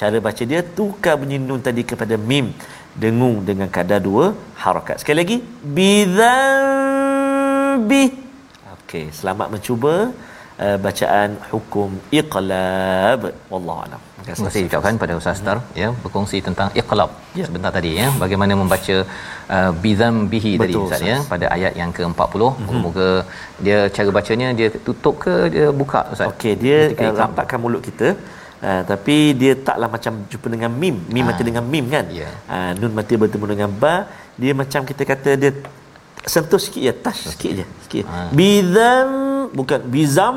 Cara 0.00 0.18
baca 0.26 0.42
dia 0.50 0.60
tukar 0.78 1.14
bunyi 1.20 1.36
nun 1.50 1.60
tadi 1.68 1.82
kepada 1.92 2.14
mim. 2.30 2.46
Dengung 3.02 3.36
dengan 3.48 3.68
kadar 3.76 4.00
dua 4.08 4.24
harakat. 4.64 4.96
Sekali 5.02 5.18
lagi 5.22 5.36
bidzambi 5.76 7.00
okey 8.90 9.06
selamat 9.18 9.48
mencuba 9.54 9.94
uh, 10.64 10.76
bacaan 10.86 11.30
hukum 11.50 11.90
iqlab. 12.20 13.20
Wallahu 13.52 13.80
alam 13.86 14.00
Terima 14.24 14.46
kasih 14.48 14.62
ucapkan 14.68 14.94
pada 15.02 15.12
Ustaz 15.20 15.38
Star 15.42 15.56
hmm. 15.60 15.78
ya 15.82 15.88
berkongsi 16.02 16.38
tentang 16.46 16.68
iqlab 16.80 17.10
ya. 17.38 17.44
sebentar 17.48 17.70
tadi 17.76 17.90
ya 18.00 18.08
bagaimana 18.22 18.52
membaca 18.62 18.96
uh, 19.56 19.70
bizam 19.84 20.14
bihi 20.32 20.52
tadi 20.62 20.74
Ustaz 20.82 21.02
ya 21.10 21.16
pada 21.32 21.46
ayat 21.56 21.72
yang 21.80 21.92
ke-40 21.98 22.42
hmm. 22.42 22.80
moga 22.84 23.08
dia 23.66 23.78
cara 23.96 24.10
bacanya 24.18 24.48
dia 24.58 24.68
tutup 24.88 25.14
ke 25.24 25.34
dia 25.54 25.66
buka 25.80 26.02
Ustaz 26.12 26.28
okey 26.32 26.54
dia 26.64 26.78
uh, 27.04 27.14
rapatkan 27.22 27.60
mulut 27.64 27.84
kita 27.90 28.10
Uh, 28.68 28.82
tapi 28.88 29.14
dia 29.40 29.52
taklah 29.66 29.88
macam 29.92 30.14
jumpa 30.30 30.48
dengan 30.54 30.72
mim 30.80 30.96
mim 31.14 31.22
ha. 31.24 31.28
mati 31.32 31.42
dengan 31.48 31.64
mim 31.72 31.84
kan 31.92 32.04
yeah. 32.12 32.32
uh, 32.54 32.70
nun 32.76 32.92
mati 32.98 33.16
bertemu 33.22 33.46
dengan 33.52 33.70
ba 33.82 33.94
dia 34.42 34.52
macam 34.52 34.84
kita 34.90 35.02
kata 35.10 35.30
dia 35.42 35.50
sentuh 36.32 36.60
sikit 36.64 36.82
ya 36.88 36.92
touch 37.04 37.22
sikit 37.32 37.50
je 37.58 37.64
sikit 37.84 38.04
ha. 38.04 38.28
bizam 38.40 39.08
bukan 39.56 39.80
bizam 39.94 40.36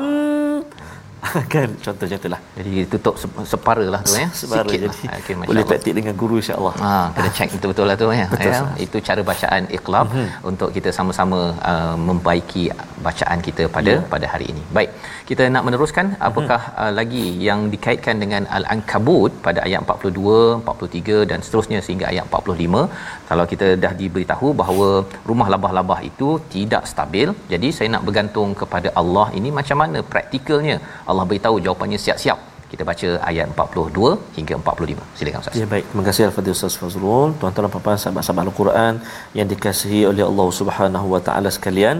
kan 1.54 1.68
contoh 1.84 2.06
itulah 2.18 2.40
jadi 2.58 2.72
tutup 2.92 3.14
separa 3.52 3.84
lah 3.94 4.00
tu 4.08 4.14
ya 4.22 4.28
separa 4.40 4.64
Sikit 4.64 4.74
jadi 4.74 4.86
lah. 4.88 5.18
okay, 5.18 5.34
boleh 5.50 5.64
praktik 5.70 5.94
dengan 5.98 6.14
guru 6.22 6.36
insyaallah 6.42 6.74
ha 6.84 6.92
kena 7.16 7.30
check 7.38 7.50
betul-betul 7.56 7.86
lah 7.90 7.96
tu 8.02 8.08
ya, 8.20 8.26
betul, 8.34 8.52
ya. 8.54 8.60
itu 8.86 8.96
cara 9.08 9.22
bacaan 9.30 9.62
iqlab 9.78 10.06
mm-hmm. 10.12 10.50
untuk 10.50 10.68
kita 10.76 10.90
sama-sama 10.98 11.40
uh, 11.72 11.96
membaiki 12.08 12.64
bacaan 13.06 13.38
kita 13.46 13.64
pada 13.76 13.92
yeah. 13.94 14.06
pada 14.14 14.26
hari 14.32 14.48
ini 14.52 14.62
baik 14.78 14.90
kita 15.30 15.44
nak 15.54 15.64
meneruskan 15.68 16.06
mhm. 16.12 16.26
apakah 16.28 16.60
mm-hmm. 16.64 16.82
uh, 16.84 16.92
lagi 16.98 17.26
yang 17.48 17.60
dikaitkan 17.74 18.16
dengan 18.24 18.42
al-ankabut 18.58 19.32
pada 19.46 19.60
ayat 19.66 19.80
42 19.84 20.60
43 20.64 21.30
dan 21.30 21.38
seterusnya 21.46 21.80
sehingga 21.86 22.06
ayat 22.12 22.24
45 22.40 22.82
kalau 23.30 23.44
kita 23.52 23.68
dah 23.84 23.92
diberitahu 24.02 24.48
bahawa 24.62 24.88
rumah 25.30 25.48
labah-labah 25.54 26.00
itu 26.10 26.28
tidak 26.54 26.84
stabil 26.92 27.28
jadi 27.52 27.68
saya 27.76 27.88
nak 27.94 28.04
bergantung 28.08 28.50
kepada 28.62 28.88
Allah 29.00 29.26
ini 29.38 29.50
macam 29.58 29.78
mana 29.82 29.98
praktikalnya 30.14 30.76
Allah 31.14 31.28
beritahu 31.30 31.56
jawapannya 31.66 32.00
siap-siap. 32.06 32.40
Kita 32.72 32.82
baca 32.90 33.08
ayat 33.30 33.46
42 33.54 34.36
hingga 34.36 34.54
45 34.60 35.08
silakan 35.18 35.40
ustaz. 35.42 35.58
Ya 35.60 35.66
baik. 35.72 35.84
Terima 35.90 36.04
kasih 36.08 36.22
al-fadhil 36.28 36.54
ustaz 36.56 36.76
Fazrul. 36.82 37.28
Tuan-tuan 37.40 37.64
dan 37.66 37.72
puan-puan 37.74 37.98
sahabat-sahabat 38.04 38.44
al-Quran 38.50 38.94
yang 39.38 39.46
dikasihi 39.52 40.00
oleh 40.10 40.24
Allah 40.30 40.48
Subhanahu 40.60 41.08
wa 41.14 41.20
taala 41.28 41.50
sekalian 41.58 41.98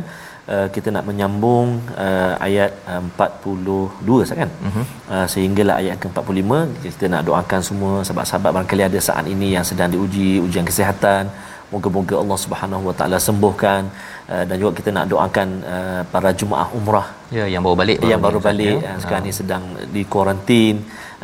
Uh, 0.54 0.66
kita 0.72 0.88
nak 0.94 1.04
menyambung 1.08 1.68
uh, 2.06 2.32
ayat 2.46 2.70
uh, 2.92 3.00
42 3.00 4.36
kan? 4.40 4.50
Uh-huh. 4.68 4.84
uh, 5.14 5.26
sehinggalah 5.34 5.76
ayat 5.80 5.96
ke-45 6.02 6.50
kita 6.84 7.08
nak 7.12 7.22
doakan 7.28 7.60
semua 7.68 7.92
sahabat-sahabat 8.06 8.50
barangkali 8.56 8.84
ada 8.88 9.00
saat 9.06 9.24
ini 9.34 9.48
yang 9.56 9.64
sedang 9.70 9.88
diuji 9.94 10.44
ujian 10.46 10.68
kesihatan. 10.70 11.32
Moga-moga 11.72 12.14
Allah 12.22 12.38
Subhanahu 12.44 12.82
Wa 12.88 12.94
Taala 12.98 13.18
sembuhkan 13.28 13.88
uh, 14.32 14.44
dan 14.48 14.56
juga 14.60 14.72
kita 14.78 14.90
nak 14.96 15.06
doakan 15.12 15.48
uh, 15.74 16.02
para 16.12 16.30
jemaah 16.40 16.68
umrah 16.78 17.06
ya 17.36 17.46
yang 17.54 17.62
baru 17.66 17.76
balik 17.82 17.98
yang 18.12 18.22
baru 18.26 18.40
balik 18.48 18.76
ya. 18.86 18.94
sekarang 19.02 19.24
ha. 19.24 19.28
ni 19.28 19.34
sedang 19.40 19.64
di 19.94 20.02
kuarantin 20.12 20.76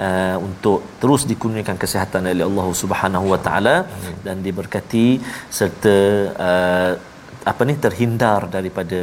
uh, 0.07 0.37
untuk 0.49 0.81
terus 1.03 1.25
dikurniakan 1.31 1.79
kesihatan 1.83 2.31
oleh 2.33 2.47
Allah 2.51 2.69
Subhanahu 2.83 3.27
Wa 3.33 3.41
Taala 3.47 3.77
dan 4.27 4.39
diberkati 4.47 5.07
serta 5.59 5.97
uh, 6.49 6.93
apa 7.52 7.62
ni 7.70 7.74
terhindar 7.84 8.40
daripada 8.54 9.00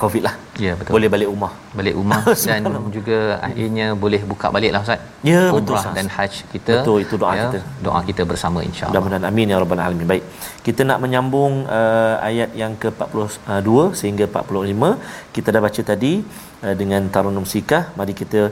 covid 0.00 0.22
lah 0.26 0.32
ya 0.64 0.72
betul 0.78 0.92
boleh 0.96 1.08
balik 1.14 1.28
rumah 1.32 1.52
balik 1.78 1.94
rumah 1.98 2.20
dan 2.48 2.64
juga 2.96 3.18
akhirnya 3.48 3.86
boleh 4.04 4.20
buka 4.30 4.46
balik 4.56 4.70
lah 4.74 4.80
ustaz 4.86 5.00
ya 5.30 5.42
Umrah 5.58 5.82
betul 5.82 5.94
dan 5.98 6.08
haji 6.16 6.42
kita 6.54 6.72
betul 6.78 6.98
itu 7.04 7.14
doa 7.22 7.34
ya, 7.38 7.44
kita 7.44 7.60
doa 7.86 8.00
kita 8.08 8.22
bersama 8.30 8.58
insyaallah 8.68 8.94
mudah-mudahan 8.94 9.26
amin 9.30 9.52
ya 9.52 9.60
rabbal 9.62 9.82
alamin 9.84 10.10
baik 10.12 10.24
kita 10.66 10.82
nak 10.90 10.98
menyambung 11.04 11.54
uh, 11.78 12.14
ayat 12.30 12.50
yang 12.62 12.74
ke-42 12.82 13.70
sehingga 14.00 14.26
45 14.26 15.30
kita 15.38 15.48
dah 15.54 15.62
baca 15.66 15.82
tadi 15.92 16.12
uh, 16.66 16.74
dengan 16.82 17.02
tarunum 17.14 17.46
sikah 17.54 17.82
mari 18.00 18.16
kita 18.22 18.42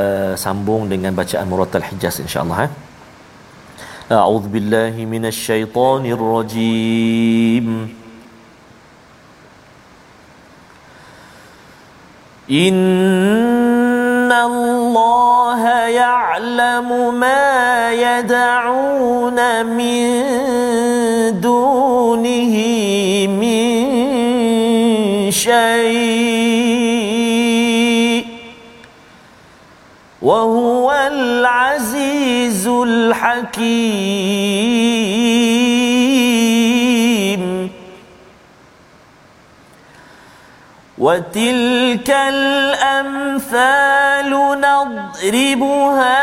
uh, 0.00 0.32
sambung 0.44 0.84
dengan 0.92 1.14
bacaan 1.22 1.48
muratal 1.54 1.88
hijaz 1.90 2.20
insyaallah 2.28 2.60
eh 2.68 2.72
أعوذ 4.12 4.46
بالله 4.54 4.94
من 5.12 5.24
الشيطان 5.32 6.04
الرجيم 6.16 7.66
إن 12.51 14.31
الله 14.31 15.67
يعلم 15.87 17.13
ما 17.19 17.91
يدعون 17.91 19.65
من 19.65 20.21
دونه 21.41 22.55
من 23.27 23.67
شيء 25.31 25.87
وهو 30.21 30.91
العزيز 31.11 32.67
الحكيم 32.67 34.07
وتلك 40.97 42.09
الأمثال 42.09 43.77
نضربها 44.61 46.17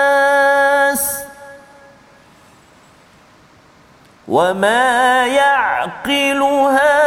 للناس 0.00 1.00
وما 4.28 5.26
يعقلها 5.26 6.99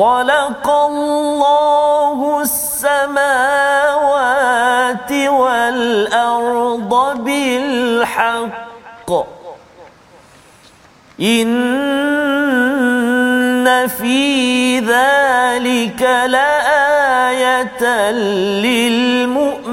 خلق 0.00 0.64
الله 0.70 2.18
السماوات 2.40 3.52
والأرض 5.12 6.92
بالحق. 7.24 9.10
إن 11.20 11.48
في 13.88 14.78
ذلك 14.78 16.02
لآية 16.26 17.82
للمؤمنين. 18.64 19.70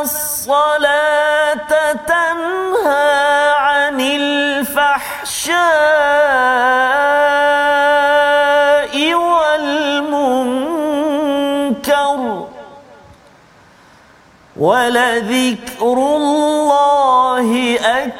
الصلاة 0.00 1.92
تنهى 1.92 3.50
عن 3.50 4.00
الفحشاء 4.00 5.54
والمنكر. 9.14 10.60
ولذكر 14.56 15.96
الله 16.16 17.48
أكبر. 17.80 18.19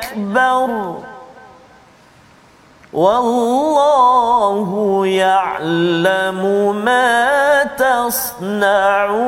والله 2.94 4.70
يعلم 5.08 6.76
ما 6.86 7.64
تصنعون 7.64 9.26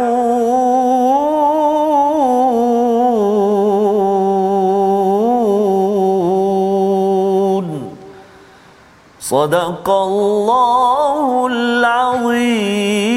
صدق 9.20 9.89
الله 9.89 11.48
العظيم 11.48 13.11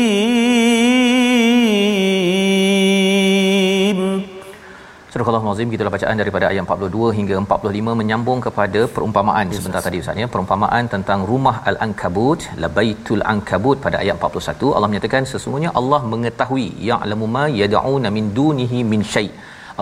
Surah 5.25 5.39
Al-Azim 5.45 5.69
kita 5.73 5.91
bacaan 5.93 6.17
daripada 6.21 6.45
ayat 6.49 6.63
42 6.71 7.13
hingga 7.17 7.35
45 7.43 7.93
menyambung 7.99 8.39
kepada 8.45 8.81
perumpamaan. 8.95 9.45
Yes, 9.49 9.55
sebentar 9.57 9.79
yes. 9.81 9.85
tadi 9.87 9.97
Ustaz 10.01 10.19
ya. 10.21 10.27
Perumpamaan 10.33 10.83
tentang 10.93 11.19
rumah 11.29 11.55
Al-Ankabut 11.69 12.41
Labaitul 12.63 13.23
Ankabut 13.33 13.77
pada 13.85 13.97
ayat 14.03 14.15
41 14.27 14.69
Allah 14.75 14.89
menyatakan 14.91 15.25
sesungguhnya 15.31 15.71
Allah 15.81 16.01
mengetahui 16.13 16.67
ya'lamu 16.89 17.27
ma 17.37 17.45
yad'una 17.61 18.11
min 18.17 18.27
dunihi 18.39 18.81
min 18.91 19.03
syai' 19.13 19.31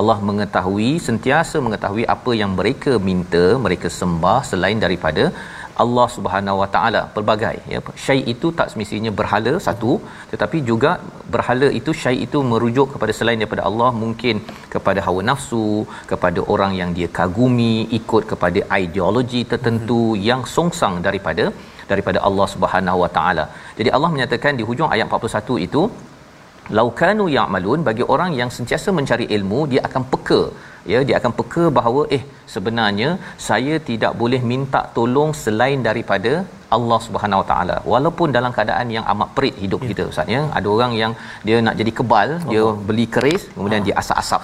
Allah 0.01 0.17
mengetahui 0.29 0.91
sentiasa 1.07 1.57
mengetahui 1.65 2.05
apa 2.15 2.31
yang 2.41 2.53
mereka 2.59 2.93
minta 3.09 3.43
mereka 3.65 3.89
sembah 3.99 4.39
selain 4.51 4.79
daripada 4.85 5.25
Allah 5.83 6.05
Subhanahu 6.15 6.57
Wa 6.61 6.67
Taala 6.75 7.01
pelbagai 7.15 7.55
ya. 7.73 7.79
Syai 8.03 8.21
itu 8.33 8.47
tak 8.59 8.67
semestinya 8.71 9.11
berhala 9.19 9.53
satu 9.67 9.91
tetapi 10.31 10.57
juga 10.69 10.91
berhala 11.35 11.67
itu 11.79 11.91
syai 12.01 12.17
itu 12.25 12.39
merujuk 12.51 12.87
kepada 12.93 13.13
selain 13.19 13.41
daripada 13.41 13.63
Allah 13.69 13.89
mungkin 14.03 14.37
kepada 14.73 15.01
hawa 15.07 15.23
nafsu 15.29 15.67
kepada 16.11 16.41
orang 16.55 16.73
yang 16.81 16.91
dia 16.97 17.09
kagumi 17.19 17.75
ikut 17.99 18.25
kepada 18.31 18.61
ideologi 18.81 19.43
tertentu 19.53 20.01
hmm. 20.05 20.23
yang 20.29 20.43
songsang 20.55 20.97
daripada 21.07 21.45
daripada 21.91 22.19
Allah 22.27 22.47
Subhanahu 22.55 22.99
Wa 23.03 23.11
Taala. 23.17 23.45
Jadi 23.79 23.89
Allah 23.95 24.09
menyatakan 24.15 24.53
di 24.59 24.65
hujung 24.69 24.91
ayat 24.95 25.07
41 25.19 25.65
itu 25.67 25.81
laukanu 26.77 27.25
ya'malun 27.37 27.81
bagi 27.87 28.03
orang 28.13 28.31
yang 28.41 28.49
sentiasa 28.57 28.89
mencari 28.99 29.25
ilmu 29.37 29.61
dia 29.71 29.81
akan 29.89 30.03
peka 30.13 30.41
ya. 30.93 30.99
Dia 31.07 31.15
akan 31.19 31.33
peka 31.39 31.65
bahawa 31.79 32.03
eh 32.17 32.23
sebenarnya 32.55 33.09
saya 33.47 33.75
tidak 33.89 34.13
boleh 34.21 34.41
minta 34.51 34.81
tolong 34.97 35.31
selain 35.43 35.79
daripada 35.89 36.33
Allah 36.75 36.99
Subhanahu 37.05 37.41
Wa 37.41 37.47
Taala 37.51 37.75
walaupun 37.93 38.27
dalam 38.37 38.51
keadaan 38.57 38.87
yang 38.95 39.05
amat 39.13 39.29
perit 39.37 39.55
hidup 39.63 39.81
ya. 39.83 39.89
kita 39.89 40.03
ustaz 40.11 40.33
ya 40.35 40.41
ada 40.57 40.67
orang 40.75 40.93
yang 41.01 41.11
dia 41.47 41.57
nak 41.65 41.75
jadi 41.79 41.91
kebal 41.99 42.29
Allah. 42.35 42.49
dia 42.51 42.63
beli 42.89 43.05
keris 43.15 43.43
kemudian 43.55 43.81
ha. 43.83 43.87
dia 43.87 43.95
asap-asap 44.01 44.41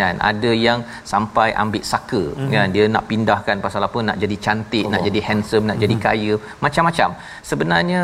kan 0.00 0.16
ada 0.30 0.52
yang 0.66 0.80
sampai 1.12 1.48
ambil 1.64 1.84
saka 1.92 2.22
hmm. 2.28 2.50
kan 2.54 2.68
dia 2.76 2.84
nak 2.94 3.04
pindahkan 3.10 3.64
pasal 3.66 3.88
apa 3.88 4.00
nak 4.08 4.18
jadi 4.24 4.36
cantik 4.46 4.84
Allah. 4.84 4.94
nak 4.94 5.04
jadi 5.08 5.22
handsome 5.28 5.66
nak 5.70 5.76
hmm. 5.78 5.84
jadi 5.84 5.96
kaya 6.06 6.34
macam-macam 6.64 7.10
sebenarnya 7.50 8.02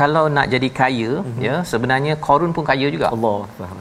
kalau 0.00 0.24
nak 0.36 0.48
jadi 0.54 0.70
kaya 0.80 1.10
hmm. 1.22 1.40
ya 1.46 1.56
sebenarnya 1.72 2.14
Qarun 2.26 2.52
pun 2.56 2.66
kaya 2.72 2.88
juga 2.96 3.08
Allah 3.14 3.38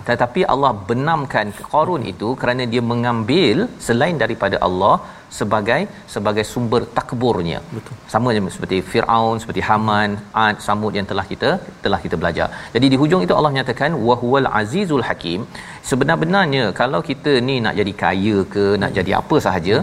tetapi 0.10 0.42
Allah 0.56 0.72
benamkan 0.92 1.48
Qarun 1.72 2.04
hmm. 2.04 2.12
itu 2.14 2.30
kerana 2.44 2.64
dia 2.74 2.84
mengambil 2.94 3.58
selain 3.88 4.18
daripada 4.24 4.58
Allah 4.70 4.96
sebagai 5.40 5.80
sebagai 6.14 6.46
sumber 6.52 6.82
takburnya. 6.98 7.60
Betul. 7.76 7.96
Sama 8.14 8.30
seperti 8.56 8.78
Firaun, 8.92 9.38
seperti 9.44 9.62
Haman, 9.70 10.10
Ad, 10.46 10.56
Samud 10.68 10.94
yang 11.00 11.08
telah 11.12 11.26
kita 11.32 11.50
telah 11.86 12.00
kita 12.06 12.18
belajar. 12.22 12.48
Jadi 12.76 12.88
di 12.94 13.00
hujung 13.02 13.24
itu 13.26 13.36
Allah 13.40 13.54
nyatakan 13.58 13.94
wa 14.08 14.18
huwal 14.24 14.50
azizul 14.62 15.06
hakim. 15.10 15.42
Sebenar-benarnya 15.90 16.66
kalau 16.82 17.02
kita 17.12 17.34
ni 17.50 17.58
nak 17.66 17.78
jadi 17.82 17.94
kaya 18.04 18.38
ke, 18.56 18.66
nak 18.84 18.94
jadi 19.00 19.14
apa 19.22 19.38
sahaja, 19.48 19.78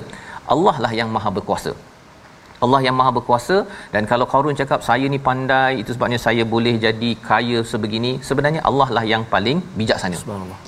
Allah 0.55 0.77
lah 0.85 0.93
yang 1.01 1.11
maha 1.17 1.31
berkuasa. 1.39 1.75
Allah 2.65 2.81
yang 2.87 2.97
Maha 2.99 3.11
Berkuasa. 3.17 3.57
Dan 3.95 4.03
kalau 4.11 4.27
Qarun 4.33 4.59
cakap 4.61 4.81
saya 4.89 5.07
ni 5.15 5.19
pandai 5.29 5.73
itu 5.83 5.91
sebabnya 5.97 6.19
saya 6.27 6.45
boleh 6.55 6.75
jadi 6.87 7.11
kaya 7.29 7.61
sebegini. 7.73 8.13
Sebenarnya 8.29 8.63
Allah 8.71 8.89
lah 8.97 9.05
yang 9.13 9.25
paling 9.35 9.61
bijaksana. 9.81 10.19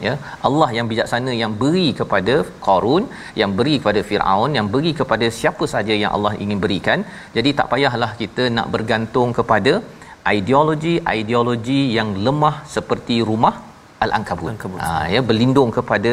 Ya 0.06 0.14
Allah 0.50 0.68
yang 0.76 0.86
bijaksana 0.92 1.32
yang 1.42 1.54
beri 1.62 1.88
kepada 2.02 2.36
Qarun 2.68 3.04
yang 3.42 3.52
beri 3.58 3.74
kepada 3.82 4.02
Firaun 4.10 4.52
yang 4.58 4.68
beri 4.76 4.92
kepada 5.00 5.28
siapa 5.40 5.66
saja 5.74 5.96
yang 6.02 6.12
Allah 6.18 6.34
ingin 6.44 6.60
berikan. 6.66 7.00
Jadi 7.38 7.52
tak 7.60 7.68
payahlah 7.74 8.12
kita 8.22 8.46
nak 8.58 8.68
bergantung 8.76 9.30
kepada 9.40 9.74
ideologi-ideologi 10.36 11.82
yang 11.98 12.08
lemah 12.26 12.56
seperti 12.76 13.16
rumah 13.30 13.54
al-ankabut. 14.04 14.52
Ha 14.84 14.90
ya 15.14 15.20
berlindung 15.28 15.70
kepada 15.78 16.10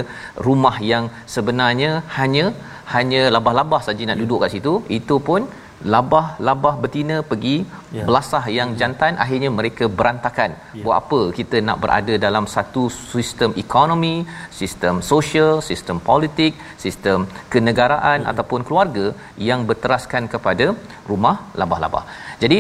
rumah 0.48 0.76
yang 0.92 1.06
sebenarnya 1.36 1.92
hanya 2.18 2.46
hanya 2.94 3.22
labah-labah 3.36 3.82
saja 3.88 4.04
nak 4.10 4.20
duduk 4.22 4.40
kat 4.44 4.52
situ. 4.56 4.74
Itu 5.00 5.18
pun 5.28 5.42
labah-labah 5.94 6.74
betina 6.84 7.18
pergi 7.30 7.56
ya. 7.98 8.04
belasah 8.08 8.44
yang 8.58 8.70
jantan 8.80 9.16
akhirnya 9.24 9.50
mereka 9.60 9.88
berantakan 10.00 10.52
ya. 10.78 10.84
buat 10.84 10.96
apa 11.02 11.22
kita 11.38 11.58
nak 11.68 11.78
berada 11.84 12.16
dalam 12.26 12.48
satu 12.56 12.84
sistem 13.14 13.54
ekonomi 13.64 14.16
sistem 14.60 15.00
sosial 15.12 15.64
sistem 15.70 16.00
politik 16.10 16.56
sistem 16.84 17.28
kenegaraan 17.54 18.20
ya. 18.24 18.30
ataupun 18.34 18.68
keluarga 18.68 19.06
yang 19.50 19.64
berteraskan 19.72 20.28
kepada 20.36 20.68
rumah 21.08 21.36
labah-labah 21.62 22.04
jadi 22.44 22.60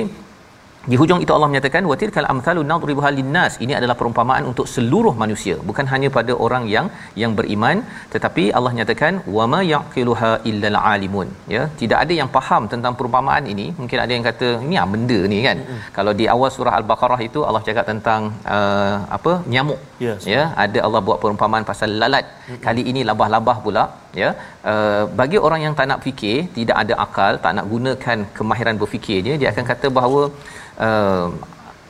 di 0.91 0.95
hujung 1.02 1.19
itu 1.23 1.32
Allah 1.36 1.47
menyatakan 1.52 1.84
watilkal 1.91 2.28
amthalu 2.34 2.62
nadribuha 2.69 3.10
linnas. 3.17 3.54
Ini 3.63 3.73
adalah 3.80 3.95
perumpamaan 3.99 4.43
untuk 4.52 4.65
seluruh 4.73 5.13
manusia 5.21 5.56
bukan 5.69 5.86
hanya 5.91 6.10
pada 6.17 6.34
orang 6.45 6.63
yang 6.75 6.88
yang 7.21 7.32
beriman 7.39 7.78
tetapi 8.13 8.43
Allah 8.58 8.71
nyatakan 8.78 9.13
wama 9.38 9.60
yaqiluha 9.73 10.32
illal 10.52 10.78
alimun 10.93 11.28
ya 11.56 11.63
tidak 11.82 11.99
ada 12.04 12.13
yang 12.19 12.30
faham 12.38 12.65
tentang 12.73 12.95
perumpamaan 12.99 13.45
ini. 13.54 13.67
Mungkin 13.82 13.99
ada 14.06 14.12
yang 14.15 14.25
kata 14.30 14.49
ini 14.67 14.78
apa 14.84 14.91
benda 14.95 15.19
ni 15.34 15.39
kan? 15.47 15.58
Mm-hmm. 15.62 15.80
kalau 15.97 16.13
di 16.19 16.28
awal 16.36 16.49
surah 16.58 16.73
al-baqarah 16.80 17.19
itu 17.30 17.39
Allah 17.49 17.63
cakap 17.69 17.86
tentang 17.91 18.21
uh, 18.58 18.95
apa 19.17 19.34
nyamuk. 19.54 19.80
Yes. 20.06 20.21
ya 20.34 20.43
ada 20.65 20.80
Allah 20.88 21.02
buat 21.08 21.19
perumpamaan 21.23 21.65
pasal 21.71 21.91
lalat. 22.04 22.25
Mm-hmm. 22.25 22.62
kali 22.67 22.84
ini 22.91 23.04
labah-labah 23.12 23.58
pula 23.65 23.84
ya. 24.21 24.30
Uh, 24.71 25.04
bagi 25.21 25.38
orang 25.47 25.62
yang 25.65 25.75
tak 25.80 25.88
nak 25.91 26.02
fikir 26.08 26.38
tidak 26.58 26.78
ada 26.84 26.95
akal 27.06 27.34
tak 27.43 27.54
nak 27.60 27.67
gunakan 27.73 28.19
kemahiran 28.39 28.78
berfikirnya 28.82 29.36
dia 29.41 29.49
akan 29.54 29.67
kata 29.73 29.89
bahawa 29.99 30.23
uh, 30.88 31.28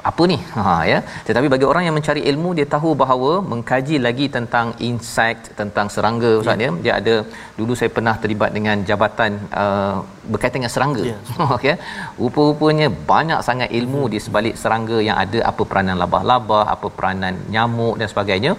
apa 0.09 0.23
ni? 0.31 0.37
Ha 0.55 0.73
ya. 0.91 0.99
Tetapi 1.27 1.47
bagi 1.53 1.65
orang 1.69 1.83
yang 1.87 1.95
mencari 1.97 2.21
ilmu 2.31 2.49
dia 2.57 2.67
tahu 2.75 2.89
bahawa 3.01 3.31
mengkaji 3.51 3.95
lagi 4.05 4.25
tentang 4.35 4.67
insect 4.87 5.41
tentang 5.59 5.87
serangga 5.95 6.31
ustaz 6.41 6.63
ya. 6.65 6.69
dia 6.85 6.93
ada 6.99 7.15
dulu 7.59 7.73
saya 7.79 7.91
pernah 7.97 8.13
terlibat 8.21 8.51
dengan 8.57 8.77
jabatan 8.89 9.31
uh, 9.63 9.97
berkaitan 10.31 10.59
dengan 10.61 10.75
serangga. 10.77 11.05
Yeah. 11.09 11.51
okey 11.55 11.75
rupa-rupanya 12.21 12.87
banyak 13.11 13.39
sangat 13.47 13.69
ilmu 13.79 14.01
di 14.13 14.19
sebalik 14.25 14.55
serangga 14.61 14.97
yang 15.07 15.17
ada 15.23 15.39
apa 15.51 15.63
peranan 15.69 15.97
labah-labah 16.03 16.63
apa 16.75 16.87
peranan 16.97 17.35
nyamuk 17.55 17.95
dan 18.01 18.09
sebagainya. 18.13 18.53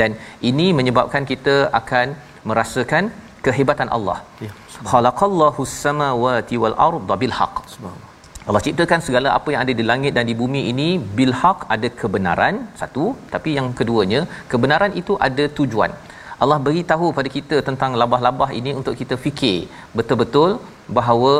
Dan 0.00 0.12
ini 0.50 0.68
menyebabkan 0.78 1.24
kita 1.32 1.56
akan 1.80 2.06
merasakan 2.48 3.04
kehebatan 3.46 3.90
Allah. 3.96 4.18
Ya 4.46 4.52
khalaqallahu 4.90 5.70
samawati 5.84 6.56
wal 6.62 6.76
arda 6.88 7.14
bil 7.22 7.34
haqq 7.40 7.56
subhanallah 7.74 8.05
Allah 8.48 8.62
ciptakan 8.66 9.00
segala 9.06 9.28
apa 9.38 9.48
yang 9.52 9.60
ada 9.64 9.72
di 9.78 9.84
langit 9.90 10.12
dan 10.16 10.26
di 10.30 10.34
bumi 10.40 10.60
ini 10.72 10.88
bil 11.18 11.32
haq 11.40 11.60
ada 11.74 11.88
kebenaran 12.00 12.56
satu 12.80 13.06
tapi 13.32 13.52
yang 13.58 13.68
keduanya 13.78 14.20
kebenaran 14.52 14.92
itu 15.00 15.14
ada 15.28 15.46
tujuan 15.58 15.92
Allah 16.44 16.58
beri 16.66 16.82
tahu 16.92 17.06
pada 17.18 17.28
kita 17.36 17.56
tentang 17.68 17.92
labah-labah 18.02 18.50
ini 18.60 18.72
untuk 18.80 18.94
kita 19.00 19.16
fikir 19.24 19.58
betul-betul 19.98 20.50
bahawa 20.98 21.34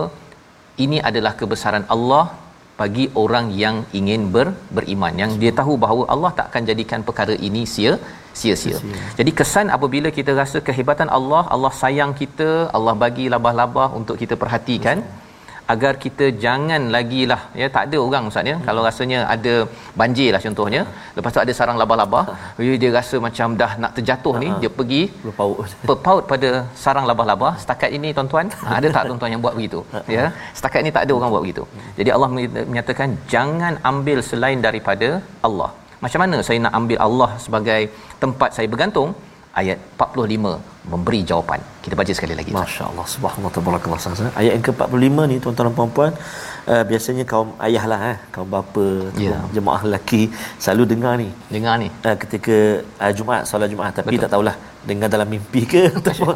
ini 0.84 0.98
adalah 1.10 1.32
kebesaran 1.40 1.86
Allah 1.96 2.24
bagi 2.80 3.04
orang 3.22 3.46
yang 3.60 3.76
ingin 3.98 4.22
ber, 4.34 4.46
beriman 4.76 5.14
yang 5.22 5.30
dia 5.42 5.52
tahu 5.60 5.74
bahawa 5.84 6.02
Allah 6.14 6.30
tak 6.38 6.46
akan 6.50 6.64
jadikan 6.70 7.00
perkara 7.08 7.34
ini 7.48 7.62
sia 7.74 7.92
sia-sia. 8.40 8.78
Jadi 9.18 9.30
kesan 9.38 9.68
apabila 9.76 10.08
kita 10.16 10.32
rasa 10.40 10.58
kehebatan 10.66 11.08
Allah, 11.18 11.42
Allah 11.54 11.72
sayang 11.82 12.12
kita, 12.20 12.48
Allah 12.76 12.94
bagi 13.04 13.26
labah-labah 13.34 13.88
untuk 14.00 14.18
kita 14.22 14.36
perhatikan. 14.42 14.98
Betul 15.00 15.25
agar 15.72 15.92
kita 16.05 16.26
jangan 16.44 16.83
lagi 16.96 17.22
lah. 17.31 17.40
Ya 17.61 17.66
tak 17.76 17.85
ada 17.88 17.98
orang 18.07 18.24
ustaz 18.31 18.50
ya. 18.50 18.57
Hmm. 18.57 18.64
kalau 18.68 18.83
rasanya 18.88 19.18
ada 19.35 19.55
banjir 20.00 20.29
lah 20.35 20.40
contohnya. 20.46 20.83
Lepas 21.16 21.30
tu 21.36 21.40
ada 21.45 21.53
sarang 21.59 21.78
labah-labah. 21.82 22.24
Dia 22.82 22.90
rasa 22.99 23.16
macam 23.26 23.57
dah 23.62 23.72
nak 23.82 23.93
terjatuh 23.97 24.34
ni 24.43 24.49
dia 24.64 24.70
pergi 24.78 25.03
berpaut 25.26 25.57
berpaut 25.90 26.24
pada 26.32 26.51
sarang 26.84 27.07
labah-labah. 27.11 27.53
Setakat 27.62 27.93
ini 27.99 28.11
tuan-tuan 28.18 28.49
ada 28.78 28.88
tak 28.97 29.03
tuan-tuan 29.11 29.32
yang 29.36 29.43
buat 29.47 29.57
begitu? 29.59 29.80
Ya 30.16 30.26
setakat 30.59 30.80
ini 30.84 30.93
tak 30.99 31.05
ada 31.07 31.14
orang 31.18 31.32
buat 31.34 31.45
begitu. 31.47 31.64
Jadi 32.01 32.12
Allah 32.16 32.30
menyatakan 32.72 33.11
jangan 33.34 33.74
ambil 33.93 34.20
selain 34.30 34.61
daripada 34.68 35.11
Allah. 35.49 35.70
Macam 36.05 36.20
mana 36.22 36.38
saya 36.47 36.59
nak 36.64 36.74
ambil 36.78 36.99
Allah 37.07 37.30
sebagai 37.45 37.80
tempat 38.22 38.51
saya 38.57 38.68
bergantung 38.72 39.11
ayat 39.61 39.78
45 39.96 40.92
memberi 40.92 41.20
jawapan. 41.30 41.61
Kita 41.84 41.94
baca 42.00 42.12
sekali 42.18 42.34
lagi. 42.38 42.50
Masya-Allah. 42.59 43.07
Subhanallah 43.14 43.52
tabarakallah 43.57 44.00
sahasa. 44.04 44.28
Ayat 44.40 44.52
yang 44.57 44.64
ke-45 44.68 45.16
ni 45.30 45.36
tuan-tuan 45.42 45.66
dan 45.68 45.74
puan-puan, 45.78 46.12
uh, 46.72 46.84
biasanya 46.90 47.24
kaum 47.32 47.48
ayahlah 47.66 48.00
eh, 48.12 48.18
kaum 48.34 48.48
bapa, 48.54 48.86
yeah. 49.24 49.42
jemaah 49.57 49.80
lelaki 49.88 50.22
selalu 50.62 50.84
dengar 50.92 51.14
ni. 51.22 51.28
Dengar 51.57 51.74
ni. 51.82 51.88
Uh, 52.07 52.16
ketika 52.22 52.57
uh, 53.02 53.12
Jumaat, 53.18 53.42
solat 53.50 53.70
Jumaat 53.74 53.94
tapi 54.00 54.14
Betul. 54.14 54.24
tak 54.24 54.32
tahulah 54.36 54.57
dengar 54.90 55.09
dalam 55.14 55.28
mimpi 55.34 55.62
ke 55.72 55.82
ataupun 55.98 56.34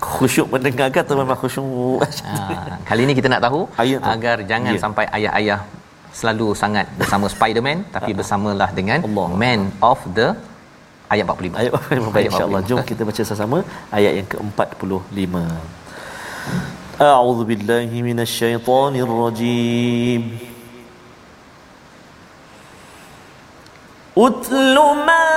khusyuk 0.00 0.48
mendengar 0.54 0.88
ke 0.94 0.98
atau 1.04 1.16
memang 1.20 1.36
khusyuk. 1.42 2.00
ha, 2.00 2.80
kali 2.88 3.02
ni 3.08 3.12
kita 3.18 3.28
nak 3.32 3.42
tahu 3.46 3.60
ayat 3.84 4.00
agar 4.14 4.36
jangan 4.50 4.72
yeah. 4.72 4.82
sampai 4.84 5.04
ayah-ayah 5.18 5.60
selalu 6.18 6.46
sangat 6.62 6.86
bersama 7.00 7.26
Spider-Man 7.34 7.78
tapi 7.96 8.10
bersamalah 8.20 8.70
dengan 8.78 9.04
Allah. 9.08 9.28
Man 9.42 9.60
of 9.90 10.00
the 10.16 10.28
ayat 11.13 11.25
45 11.27 11.59
ayat 11.61 11.71
45 11.75 12.27
insyaallah 12.29 12.61
jom 12.69 12.79
kita 12.91 13.01
baca 13.09 13.21
sama-sama 13.29 13.59
ayat 13.99 14.13
yang 14.19 14.27
ke-45 14.33 15.33
أعوذ 17.01 17.39
بالله 17.49 17.89
من 18.09 18.17
الشيطان 18.27 18.93
الرجيم 19.05 20.21
أتل 24.17 24.77
ما 25.07 25.27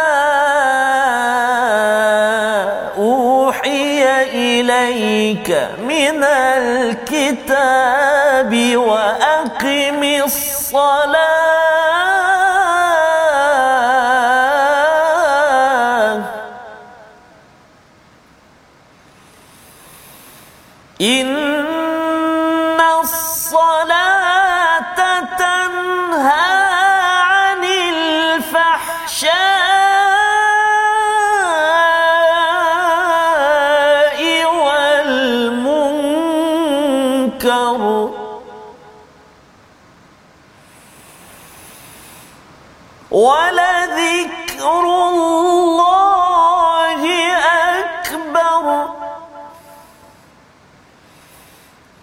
أوحي 3.01 4.05
إليك 4.45 5.49
من 5.89 6.19
الكتاب 6.61 8.53
وأقم 8.77 10.03
الصلاة 10.25 11.58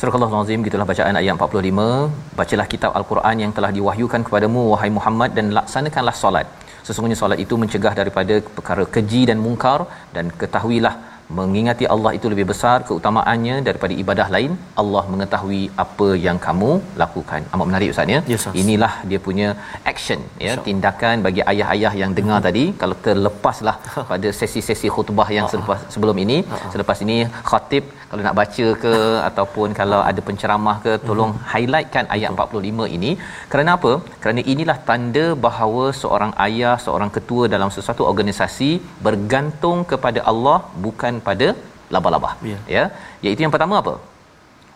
Surah 0.00 0.16
Al-Azim 0.16 0.64
gitulah 0.64 0.86
bacaan 0.88 1.12
ayat 1.20 1.36
45 1.36 2.36
bacalah 2.38 2.66
kitab 2.72 2.90
al-Quran 2.98 3.36
yang 3.44 3.52
telah 3.56 3.68
diwahyukan 3.76 4.24
kepadamu 4.26 4.60
wahai 4.72 4.88
Muhammad 4.98 5.30
dan 5.36 5.46
laksanakanlah 5.56 6.16
solat 6.22 6.46
sesungguhnya 6.85 7.17
solat 7.21 7.39
itu 7.45 7.55
mencegah 7.61 7.93
daripada 7.99 8.35
perkara 8.57 8.83
keji 8.95 9.21
dan 9.29 9.37
mungkar 9.45 9.79
dan 10.15 10.25
ketahuilah 10.41 11.14
mengingati 11.37 11.85
Allah 11.93 12.11
itu 12.17 12.27
lebih 12.33 12.45
besar 12.51 12.75
keutamaannya 12.87 13.55
daripada 13.67 13.93
ibadah 14.03 14.27
lain. 14.35 14.51
Allah 14.81 15.03
mengetahui 15.13 15.61
apa 15.83 16.07
yang 16.25 16.37
kamu 16.45 16.71
lakukan. 17.01 17.41
Amat 17.53 17.67
menarik 17.69 17.93
ustaz 17.93 18.13
ya? 18.15 18.19
Yes, 18.33 18.45
inilah 18.63 18.93
dia 19.09 19.19
punya 19.27 19.47
action 19.91 20.21
ya 20.47 20.55
tindakan 20.67 21.25
bagi 21.27 21.41
ayah-ayah 21.53 21.93
yang 22.01 22.13
dengar 22.19 22.39
tadi. 22.47 22.65
Kalau 22.81 22.97
terlepaslah 23.07 23.75
pada 24.11 24.31
sesi-sesi 24.39 24.89
khutbah 24.95 25.29
yang 25.37 25.49
selepas 25.53 25.81
sebelum 25.95 26.19
ini. 26.25 26.39
Selepas 26.73 26.99
ini 27.05 27.17
khatib 27.51 27.85
kalau 28.09 28.23
nak 28.27 28.37
baca 28.39 28.67
ke 28.83 28.93
ataupun 29.29 29.69
kalau 29.79 29.99
ada 30.09 30.21
penceramah 30.27 30.77
ke 30.85 30.91
tolong 31.07 31.31
highlightkan 31.53 32.05
ayat 32.15 32.29
45 32.35 32.93
ini. 32.97 33.11
Kerana 33.51 33.71
apa? 33.77 33.93
Kerana 34.21 34.41
inilah 34.53 34.77
tanda 34.89 35.25
bahawa 35.47 35.85
seorang 36.01 36.31
ayah 36.47 36.75
seorang 36.85 37.11
ketua 37.17 37.43
dalam 37.55 37.69
sesuatu 37.77 38.03
organisasi 38.11 38.71
bergantung 39.07 39.79
kepada 39.91 40.21
Allah 40.31 40.57
bukan 40.85 41.14
pada 41.29 41.47
laba-laba 41.95 42.31
Ya. 42.51 42.57
ya. 42.75 42.83
Iaitu 43.25 43.41
yang 43.45 43.53
pertama 43.55 43.75
apa? 43.83 43.95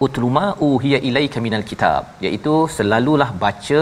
Utluma 0.06 0.46
uhiya 0.68 1.00
ilaika 1.10 1.40
minal 1.46 1.66
kitab. 1.72 2.02
Iaitu 2.26 2.54
selalulah 2.78 3.30
baca 3.44 3.82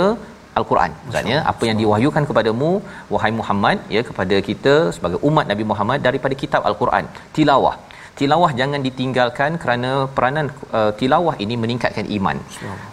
al-Quran. 0.60 0.92
Maksudnya 1.08 1.40
apa 1.52 1.64
yang 1.70 1.78
diwahyukan 1.82 2.24
kepadamu 2.30 2.70
wahai 3.14 3.32
Muhammad 3.40 3.78
ya 3.96 4.02
kepada 4.10 4.38
kita 4.50 4.76
sebagai 4.96 5.20
umat 5.30 5.46
Nabi 5.52 5.66
Muhammad 5.72 6.00
daripada 6.08 6.38
kitab 6.44 6.64
al-Quran. 6.70 7.06
Tilawah. 7.38 7.76
Tilawah 8.20 8.52
jangan 8.60 8.82
ditinggalkan 8.88 9.52
kerana 9.64 9.92
peranan 10.16 10.48
uh, 10.78 10.92
tilawah 11.00 11.36
ini 11.46 11.56
meningkatkan 11.64 12.06
iman. 12.18 12.38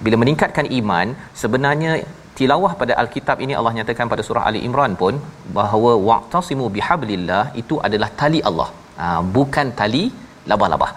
Bila 0.05 0.17
meningkatkan 0.23 0.67
iman 0.81 1.17
sebenarnya 1.43 1.93
tilawah 2.39 2.73
pada 2.81 2.95
al-kitab 3.03 3.37
ini 3.45 3.53
Allah 3.59 3.73
nyatakan 3.79 4.07
pada 4.13 4.23
surah 4.29 4.45
Ali 4.49 4.61
Imran 4.69 4.95
pun 5.03 5.17
bahawa 5.59 5.93
waqtasimu 6.09 6.67
bihablillah 6.77 7.45
itu 7.63 7.77
adalah 7.89 8.11
tali 8.23 8.43
Allah 8.51 8.69
ha, 9.01 9.07
bukan 9.37 9.67
tali 9.81 10.05
labah-labah. 10.51 10.93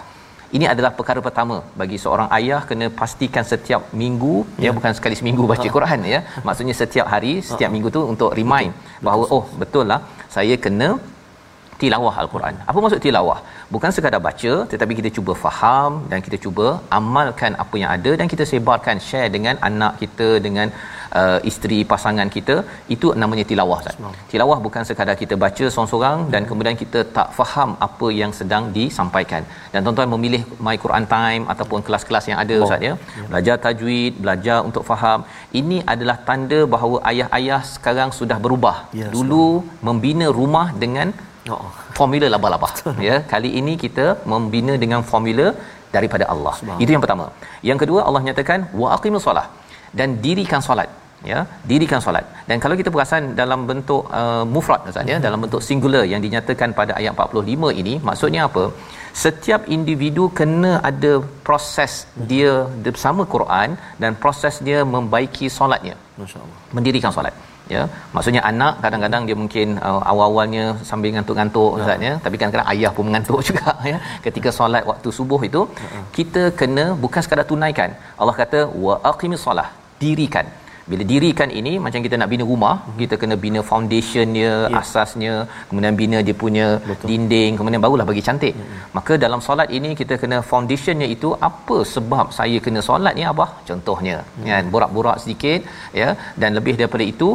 Ini 0.56 0.66
adalah 0.72 0.90
perkara 0.98 1.20
pertama 1.26 1.56
bagi 1.80 1.96
seorang 2.04 2.28
ayah 2.36 2.60
kena 2.68 2.86
pastikan 3.00 3.44
setiap 3.50 3.82
minggu 4.02 4.34
ya, 4.64 4.66
ya. 4.66 4.70
bukan 4.76 4.92
sekali 4.98 5.14
seminggu 5.20 5.44
baca 5.50 5.68
Quran 5.76 6.00
ya. 6.12 6.20
Maksudnya 6.46 6.74
setiap 6.80 7.06
hari 7.14 7.32
setiap 7.48 7.70
minggu 7.74 7.90
tu 7.96 8.02
untuk 8.12 8.30
remind 8.38 8.72
bahawa 9.06 9.24
oh 9.36 9.44
betul 9.62 9.84
lah 9.92 10.00
saya 10.36 10.56
kena 10.66 10.88
tilawah 11.80 12.14
al-Quran. 12.22 12.54
Apa 12.70 12.78
maksud 12.84 13.00
tilawah? 13.06 13.38
Bukan 13.74 13.90
sekadar 13.96 14.20
baca 14.28 14.52
tetapi 14.72 14.92
kita 15.00 15.10
cuba 15.16 15.32
faham 15.44 15.92
dan 16.10 16.20
kita 16.26 16.38
cuba 16.44 16.66
amalkan 16.98 17.52
apa 17.64 17.76
yang 17.82 17.90
ada 17.96 18.12
dan 18.20 18.26
kita 18.32 18.46
sebarkan 18.52 18.96
share 19.08 19.28
dengan 19.36 19.56
anak 19.68 19.92
kita 20.02 20.30
dengan 20.46 20.68
uh, 21.20 21.38
isteri 21.50 21.78
pasangan 21.92 22.28
kita 22.36 22.56
itu 22.94 23.08
namanya 23.22 23.44
tilawah 23.50 23.78
Ustaz. 23.82 23.96
Tilawah 24.32 24.58
bukan 24.66 24.82
sekadar 24.88 25.16
kita 25.22 25.36
baca 25.44 25.64
seorang-seorang 25.72 26.18
dan 26.34 26.42
kemudian 26.50 26.76
kita 26.82 27.02
tak 27.18 27.30
faham 27.38 27.70
apa 27.88 28.08
yang 28.20 28.32
sedang 28.40 28.64
disampaikan. 28.78 29.44
Dan 29.72 29.80
tuan-tuan 29.86 30.10
memilih 30.14 30.42
My 30.66 30.76
Quran 30.84 31.06
Time 31.14 31.44
ataupun 31.54 31.80
kelas-kelas 31.86 32.26
yang 32.32 32.38
ada 32.44 32.56
Ustaz 32.66 32.82
ya. 32.88 32.94
Belajar 33.30 33.56
tajwid, 33.66 34.12
belajar 34.24 34.58
untuk 34.68 34.84
faham. 34.90 35.22
Ini 35.62 35.78
adalah 35.94 36.18
tanda 36.28 36.60
bahawa 36.74 36.98
ayah-ayah 37.12 37.62
sekarang 37.74 38.10
sudah 38.20 38.38
berubah. 38.46 38.76
Ya, 39.00 39.08
Dulu 39.16 39.46
membina 39.88 40.28
rumah 40.40 40.68
dengan 40.84 41.10
Oh. 41.54 41.68
formula 41.98 42.26
laba-laba 42.32 42.68
ya 43.08 43.14
kali 43.32 43.50
ini 43.60 43.72
kita 43.84 44.06
membina 44.32 44.72
dengan 44.82 45.00
formula 45.10 45.46
daripada 45.94 46.24
Allah 46.32 46.54
itu 46.82 46.90
yang 46.94 47.02
pertama 47.04 47.26
yang 47.68 47.78
kedua 47.82 48.00
Allah 48.08 48.20
nyatakan 48.26 48.68
wa 48.80 48.88
aqimus 48.96 49.24
solah 49.26 49.46
dan 49.98 50.18
dirikan 50.24 50.62
solat 50.68 50.88
ya 51.30 51.38
dirikan 51.70 52.00
solat. 52.04 52.24
Dan 52.48 52.56
kalau 52.62 52.74
kita 52.80 52.90
perasan 52.94 53.22
dalam 53.40 53.60
bentuk 53.70 54.02
uh, 54.20 54.44
mufrad 54.54 54.86
ustaz 54.90 55.10
ya 55.12 55.18
dalam 55.26 55.40
bentuk 55.44 55.62
singular 55.68 56.04
yang 56.12 56.22
dinyatakan 56.26 56.70
pada 56.80 56.92
ayat 57.00 57.12
45 57.18 57.80
ini 57.82 57.94
maksudnya 58.08 58.42
apa? 58.48 58.64
Setiap 59.24 59.62
individu 59.76 60.24
kena 60.38 60.72
ada 60.90 61.12
proses 61.46 61.92
dia 62.30 62.52
bersama 62.86 63.22
Quran 63.34 63.70
dan 64.02 64.14
proses 64.24 64.56
dia 64.68 64.80
membaiki 64.96 65.48
solatnya. 65.58 65.96
Masya-Allah. 66.20 66.58
mendirikan 66.76 67.12
solat 67.16 67.34
ya 67.74 67.82
maksudnya 68.16 68.42
anak 68.50 68.74
kadang-kadang 68.84 69.22
dia 69.28 69.36
mungkin 69.42 69.68
uh, 69.88 70.00
awal-awalnya 70.12 70.64
sambil 70.90 71.10
ngantuk-ngantuk 71.16 71.70
Ya. 71.72 71.80
ustaz 71.80 72.06
ya 72.08 72.14
tapi 72.26 72.34
kadang-kadang 72.40 72.68
ayah 72.74 72.92
pun 72.98 73.04
mengantuk 73.08 73.40
juga 73.48 73.72
ya 73.92 73.98
ketika 74.26 74.52
solat 74.60 74.84
waktu 74.92 75.08
subuh 75.18 75.40
itu 75.50 75.62
Ya. 75.96 76.00
kita 76.20 76.44
kena 76.62 76.86
bukan 77.04 77.20
sekadar 77.26 77.46
tunaikan 77.52 77.90
Allah 78.20 78.36
kata 78.42 78.62
wa 78.86 78.96
aqimis 79.12 79.44
solah 79.48 79.68
dirikan 80.04 80.46
bila 80.90 81.04
dirikan 81.10 81.50
ini 81.60 81.72
macam 81.84 82.00
kita 82.04 82.16
nak 82.20 82.28
bina 82.32 82.44
rumah 82.50 82.74
kita 83.00 83.14
kena 83.22 83.36
bina 83.42 83.60
foundationnya 83.70 84.52
Mhm. 84.60 84.70
Ya. 84.72 84.78
asasnya 84.80 85.34
kemudian 85.68 85.94
bina 86.00 86.18
dia 86.26 86.36
punya 86.44 86.66
Betul. 86.90 87.08
dinding 87.10 87.52
kemudian 87.58 87.82
barulah 87.84 88.06
bagi 88.10 88.22
cantik 88.28 88.54
maka 88.96 89.12
dalam 89.24 89.40
solat 89.46 89.68
ini 89.78 89.90
kita 90.00 90.16
kena 90.22 90.38
foundationnya 90.52 91.08
itu 91.16 91.30
apa 91.50 91.78
sebab 91.94 92.26
saya 92.38 92.58
kena 92.66 92.82
solat 92.88 93.12
ni 93.20 93.24
abah 93.32 93.50
contohnya 93.68 94.16
kan 94.48 94.64
borak-borak 94.74 95.18
sedikit 95.24 95.60
ya 96.02 96.08
dan 96.42 96.50
lebih 96.60 96.74
daripada 96.80 97.06
itu 97.12 97.30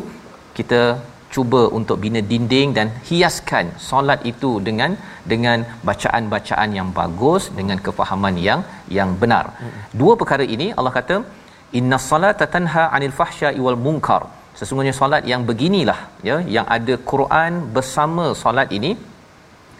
kita 0.58 0.82
cuba 1.36 1.62
untuk 1.78 1.97
bina 2.04 2.22
dinding 2.32 2.70
dan 2.78 2.88
hiaskan 3.08 3.66
solat 3.88 4.20
itu 4.32 4.51
dengan 4.68 4.91
dengan 5.32 5.60
bacaan-bacaan 5.88 6.70
yang 6.78 6.89
bagus 6.99 7.43
dengan 7.60 7.78
kefahaman 7.86 8.36
yang 8.47 8.62
yang 8.97 9.10
benar. 9.22 9.45
Dua 10.01 10.14
perkara 10.22 10.45
ini 10.56 10.68
Allah 10.78 10.93
kata 10.99 11.18
inna 11.80 11.99
salata 12.10 12.47
tanha 12.56 12.84
'anil 12.95 13.16
fahsya'i 13.20 13.62
wal 13.68 13.80
munkar. 13.86 14.22
Sesungguhnya 14.60 14.93
solat 14.99 15.24
yang 15.32 15.41
beginilah 15.49 15.99
ya 16.30 16.36
yang 16.56 16.68
ada 16.76 16.95
Quran 17.12 17.54
bersama 17.78 18.26
solat 18.43 18.70
ini 18.78 18.91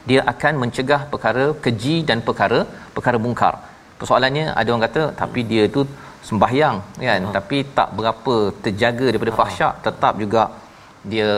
dia 0.10 0.22
akan 0.32 0.54
mencegah 0.62 1.02
perkara 1.12 1.46
keji 1.66 1.98
dan 2.10 2.20
perkara 2.30 2.60
perkara 2.96 3.20
mungkar. 3.26 3.54
Persoalannya 4.00 4.46
ada 4.60 4.68
orang 4.72 4.86
kata 4.88 5.04
tapi 5.22 5.42
dia 5.52 5.66
tu 5.76 5.82
sembahyang 6.28 6.76
kan 7.06 7.24
tapi 7.38 7.58
tak 7.78 7.90
berapa 8.00 8.36
terjaga 8.66 9.06
daripada 9.12 9.32
fahsyak 9.40 9.74
tetap 9.86 10.14
juga 10.24 10.44
dia 11.12 11.30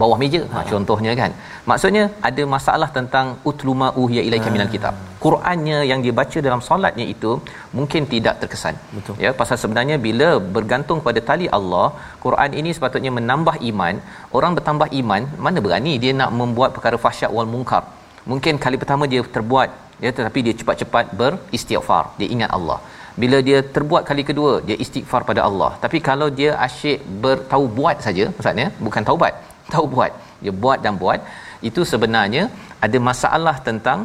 bawah 0.00 0.16
meja. 0.22 0.40
Ha, 0.52 0.58
contohnya 0.72 1.12
kan. 1.20 1.30
Maksudnya 1.70 2.04
ada 2.28 2.42
masalah 2.54 2.88
tentang 2.96 3.26
utluma 3.50 3.88
uhiya 4.02 4.22
ilaika 4.28 4.50
minal 4.54 4.70
kitab. 4.74 4.94
Qurannya 5.24 5.78
yang 5.90 6.00
dia 6.04 6.14
baca 6.20 6.38
dalam 6.46 6.60
solatnya 6.68 7.06
itu 7.14 7.30
mungkin 7.78 8.02
tidak 8.12 8.34
terkesan. 8.42 8.74
Betul. 8.96 9.14
ya 9.24 9.30
pasal 9.40 9.56
sebenarnya 9.62 9.96
bila 10.06 10.28
bergantung 10.56 11.00
pada 11.06 11.22
tali 11.30 11.48
Allah 11.58 11.86
Quran 12.24 12.52
ini 12.60 12.72
sepatutnya 12.76 13.12
menambah 13.18 13.56
iman. 13.70 13.94
Orang 14.38 14.54
bertambah 14.58 14.88
iman 15.00 15.24
mana 15.46 15.58
berani 15.66 15.94
dia 16.04 16.12
nak 16.20 16.32
membuat 16.40 16.72
perkara 16.76 16.98
fahsyat 17.06 17.32
wal 17.38 17.50
munkar? 17.54 17.82
Mungkin 18.30 18.54
kali 18.66 18.76
pertama 18.82 19.04
dia 19.12 19.22
terbuat 19.36 19.70
ya 20.04 20.10
tetapi 20.18 20.38
dia 20.46 20.54
cepat-cepat 20.60 21.04
beristighfar. 21.20 22.04
Dia 22.20 22.28
ingat 22.36 22.52
Allah 22.58 22.78
bila 23.22 23.38
dia 23.48 23.58
terbuat 23.76 24.02
kali 24.10 24.22
kedua 24.30 24.52
dia 24.68 24.76
istighfar 24.84 25.22
pada 25.30 25.40
Allah. 25.48 25.70
Tapi 25.84 25.98
kalau 26.08 26.28
dia 26.40 26.50
asyik 26.66 27.00
bertahu 27.24 27.64
buat 27.78 27.98
saja 28.06 28.26
maksudnya 28.36 28.68
bukan 28.86 29.04
taubat 29.08 29.34
tahu 29.74 29.86
buat 29.94 30.12
dia 30.42 30.54
buat 30.64 30.80
dan 30.86 30.94
buat. 31.02 31.20
Itu 31.68 31.82
sebenarnya 31.92 32.44
ada 32.86 32.98
masalah 33.10 33.56
tentang 33.68 33.98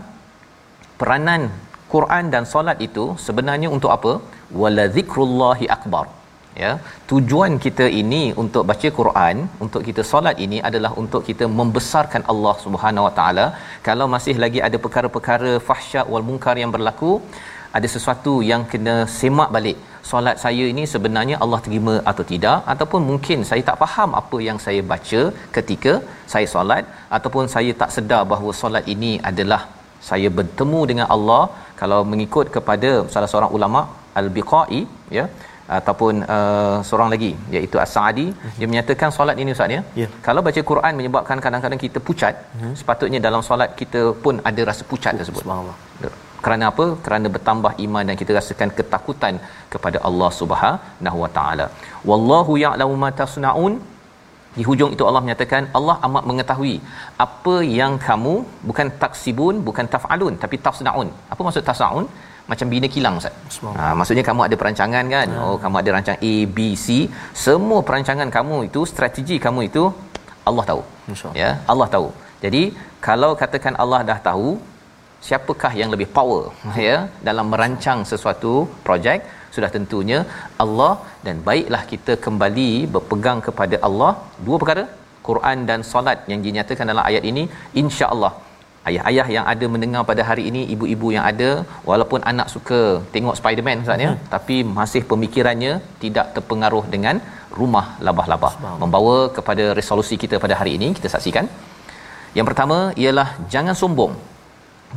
peranan 1.00 1.44
Quran 1.94 2.26
dan 2.34 2.44
solat 2.54 2.78
itu 2.88 3.06
sebenarnya 3.28 3.70
untuk 3.78 3.92
apa? 3.98 4.14
Wala 4.62 4.86
zikrullahi 4.98 5.68
akbar. 5.78 6.06
Ya 6.62 6.72
tujuan 7.10 7.52
kita 7.66 7.86
ini 8.02 8.22
untuk 8.42 8.64
baca 8.70 8.88
Quran 8.98 9.36
untuk 9.66 9.82
kita 9.88 10.02
solat 10.10 10.38
ini 10.46 10.58
adalah 10.70 10.92
untuk 11.02 11.22
kita 11.30 11.46
membesarkan 11.60 12.24
Allah 12.32 12.56
Subhanahu 12.64 13.08
Wa 13.08 13.14
Taala. 13.20 13.46
Kalau 13.88 14.08
masih 14.16 14.36
lagi 14.44 14.60
ada 14.68 14.78
perkara-perkara 14.86 15.52
fahsyat 15.70 16.08
wal 16.14 16.26
munkar 16.30 16.56
yang 16.64 16.74
berlaku 16.76 17.12
ada 17.78 17.88
sesuatu 17.96 18.34
yang 18.52 18.64
kena 18.72 18.96
semak 19.20 19.50
balik. 19.56 19.78
Solat 20.10 20.38
saya 20.44 20.64
ini 20.72 20.84
sebenarnya 20.94 21.36
Allah 21.44 21.60
terima 21.66 21.96
atau 22.12 22.24
tidak 22.32 22.58
ataupun 22.74 23.02
mungkin 23.10 23.40
saya 23.50 23.62
tak 23.70 23.78
faham 23.84 24.10
apa 24.22 24.38
yang 24.48 24.58
saya 24.66 24.82
baca 24.92 25.22
ketika 25.58 25.94
saya 26.34 26.48
solat 26.54 26.84
ataupun 27.18 27.46
saya 27.56 27.74
tak 27.82 27.94
sedar 27.98 28.22
bahawa 28.32 28.54
solat 28.62 28.88
ini 28.96 29.12
adalah 29.32 29.62
saya 30.10 30.30
bertemu 30.40 30.82
dengan 30.92 31.08
Allah. 31.16 31.44
Kalau 31.82 32.00
mengikut 32.14 32.48
kepada 32.56 32.90
salah 33.14 33.30
seorang 33.34 33.54
ulama 33.58 33.82
al-biqai 34.20 34.82
ya 35.18 35.26
ataupun 35.78 36.14
uh, 36.36 36.78
seorang 36.88 37.10
lagi 37.14 37.32
iaitu 37.56 37.78
As-Sa'di 37.84 38.26
dia 38.58 38.68
menyatakan 38.72 39.10
solat 39.18 39.38
ini 39.44 39.56
ustaz 39.56 39.76
ya. 39.76 39.82
Yeah. 40.02 40.10
kalau 40.28 40.42
baca 40.48 40.62
Quran 40.72 41.00
menyebabkan 41.00 41.40
kadang-kadang 41.46 41.82
kita 41.86 42.02
pucat 42.08 42.36
uh-huh. 42.56 42.74
sepatutnya 42.82 43.22
dalam 43.28 43.44
solat 43.50 43.72
kita 43.84 44.02
pun 44.26 44.44
ada 44.52 44.64
rasa 44.72 44.86
pucat 44.92 45.16
tersebut. 45.22 45.44
Subhanallah 45.46 45.78
kerana 46.46 46.66
apa 46.72 46.86
kerana 47.06 47.28
bertambah 47.36 47.72
iman 47.86 48.04
dan 48.10 48.16
kita 48.22 48.32
rasakan 48.40 48.70
ketakutan 48.80 49.36
kepada 49.74 49.98
Allah 50.10 50.30
Subhanahu 50.40 51.18
wa 51.24 51.30
taala 51.38 51.66
wallahu 52.12 52.56
ya'lamu 52.66 52.96
ma 53.04 53.12
tasnaun 53.22 53.76
di 54.58 54.64
hujung 54.70 54.92
itu 54.96 55.04
Allah 55.10 55.22
menyatakan 55.26 55.70
Allah 55.78 55.96
amat 56.08 56.24
mengetahui 56.30 56.76
apa 57.26 57.56
yang 57.80 57.94
kamu 58.08 58.34
bukan 58.70 58.88
taksibun 59.04 59.56
bukan 59.68 59.88
tafalun 59.94 60.36
tapi 60.44 60.56
tasnaun 60.68 61.10
apa 61.34 61.42
maksud 61.48 61.66
tasnaun 61.70 62.08
macam 62.52 62.68
bina 62.74 62.88
kilang 62.96 63.16
ustaz. 63.20 63.58
Ha, 63.80 63.84
maksudnya 64.00 64.24
kamu 64.30 64.42
ada 64.48 64.56
perancangan 64.62 65.06
kan? 65.16 65.28
Ya. 65.36 65.44
Oh, 65.44 65.58
kamu 65.64 65.76
ada 65.82 65.90
rancang 65.96 66.18
A, 66.32 66.34
B, 66.56 66.58
C. 66.86 66.88
Semua 67.46 67.80
perancangan 67.88 68.30
kamu 68.38 68.58
itu, 68.70 68.82
strategi 68.92 69.36
kamu 69.46 69.70
itu 69.70 69.84
Allah 70.50 70.66
tahu. 70.72 70.82
Ya, 71.42 71.50
Allah 71.72 71.88
tahu. 71.96 72.08
Jadi, 72.44 72.64
kalau 73.08 73.32
katakan 73.42 73.74
Allah 73.84 74.00
dah 74.10 74.20
tahu, 74.30 74.58
siapakah 75.28 75.74
yang 75.82 75.90
lebih 75.94 76.10
power 76.18 76.44
ya 76.88 76.98
dalam 77.30 77.48
merancang 77.54 78.02
sesuatu 78.12 78.54
projek? 78.88 79.22
Sudah 79.56 79.70
tentunya 79.76 80.20
Allah 80.64 80.94
dan 81.26 81.38
baiklah 81.48 81.84
kita 81.92 82.14
kembali 82.26 82.70
berpegang 82.94 83.40
kepada 83.48 83.78
Allah. 83.88 84.12
Dua 84.46 84.58
perkara 84.62 84.84
Quran 85.28 85.58
dan 85.70 85.80
solat 85.90 86.20
yang 86.32 86.40
dinyatakan 86.46 86.88
dalam 86.92 87.04
ayat 87.10 87.26
ini 87.32 87.44
insya-Allah. 87.82 88.34
Ayah-ayah 88.90 89.26
yang 89.36 89.46
ada 89.52 89.66
mendengar 89.74 90.02
pada 90.12 90.24
hari 90.30 90.44
ini 90.50 90.62
ibu-ibu 90.74 91.08
yang 91.16 91.26
ada 91.32 91.50
walaupun 91.90 92.22
anak 92.32 92.48
suka 92.54 92.80
tengok 93.14 93.36
Spiderman 93.40 93.84
ustaz 93.84 94.06
ya 94.06 94.12
hmm. 94.12 94.24
tapi 94.34 94.56
masih 94.80 95.02
pemikirannya 95.12 95.74
tidak 96.04 96.28
terpengaruh 96.38 96.86
dengan 96.96 97.18
rumah 97.60 97.86
labah-labah. 98.08 98.54
Membawa 98.84 99.18
kepada 99.38 99.66
resolusi 99.80 100.18
kita 100.24 100.38
pada 100.46 100.58
hari 100.62 100.74
ini 100.80 100.90
kita 100.98 101.12
saksikan. 101.16 101.48
Yang 102.38 102.48
pertama 102.50 102.78
ialah 103.04 103.30
jangan 103.54 103.78
sombong 103.84 104.14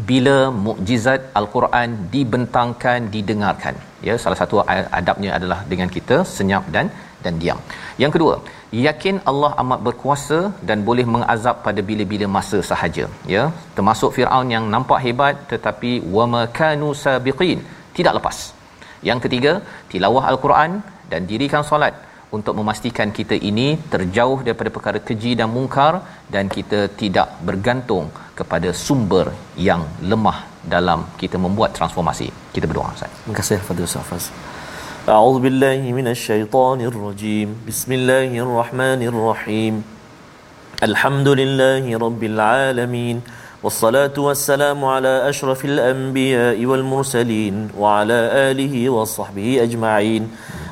bila 0.08 0.36
mukjizat 0.66 1.20
al-Quran 1.40 1.90
dibentangkan 2.14 3.08
didengarkan. 3.14 3.74
Ya 4.06 4.14
salah 4.22 4.38
satu 4.42 4.56
adabnya 5.00 5.30
adalah 5.38 5.58
dengan 5.72 5.90
kita 5.96 6.16
senyap 6.36 6.64
dan 6.76 6.88
dan 7.24 7.34
diam. 7.42 7.60
Yang 8.02 8.12
kedua 8.16 8.34
yakin 8.86 9.16
Allah 9.30 9.50
amat 9.62 9.80
berkuasa 9.86 10.38
dan 10.68 10.78
boleh 10.88 11.06
mengazab 11.14 11.56
pada 11.66 11.80
bila-bila 11.90 12.26
masa 12.36 12.58
sahaja. 12.70 13.06
Ya 13.34 13.44
termasuk 13.76 14.10
Firaun 14.16 14.50
yang 14.56 14.66
nampak 14.74 15.00
hebat 15.06 15.36
tetapi 15.52 15.92
wama 16.16 16.42
kanu 16.58 16.90
sabiqin 17.04 17.60
tidak 17.98 18.16
lepas. 18.18 18.38
Yang 19.08 19.20
ketiga 19.26 19.52
tilawah 19.92 20.24
al-Quran 20.32 20.72
dan 21.12 21.22
dirikan 21.30 21.64
solat 21.70 21.94
untuk 22.37 22.53
memastikan 22.59 23.09
kita 23.17 23.35
ini 23.49 23.67
terjauh 23.93 24.39
daripada 24.45 24.69
perkara 24.75 24.99
keji 25.07 25.31
dan 25.39 25.49
mungkar 25.57 25.93
dan 26.33 26.45
kita 26.55 26.79
tidak 27.01 27.27
bergantung 27.47 28.05
kepada 28.39 28.69
sumber 28.85 29.25
yang 29.69 29.81
lemah 30.11 30.37
dalam 30.73 30.99
kita 31.21 31.37
membuat 31.45 31.73
transformasi. 31.77 32.27
Kita 32.55 32.65
berdoa 32.69 32.93
Ustaz. 32.97 33.11
Terima 33.23 33.37
kasih 33.41 33.59
Fadil 33.69 33.89
Safas. 33.97 34.25
أعوذ 35.09 35.37
بالله 35.41 35.81
من 35.99 36.07
الشيطان 36.15 36.79
الرجيم 36.91 37.49
بسم 37.67 37.89
الله 37.97 38.29
الرحمن 38.45 39.01
الرحيم 39.11 39.73
الحمد 40.87 41.27
لله 41.41 41.83
رب 42.05 42.21
العالمين 42.31 43.17
والصلاة 43.64 44.12
والسلام 44.18 44.84
على 44.84 45.28
أشرف 45.28 45.64
الأنبياء 45.64 46.60
والمرسلين 46.66 47.72
وعلى 47.72 48.18
آله 48.52 48.90
وصحبه 48.90 49.62
أجمعين. 49.64 50.22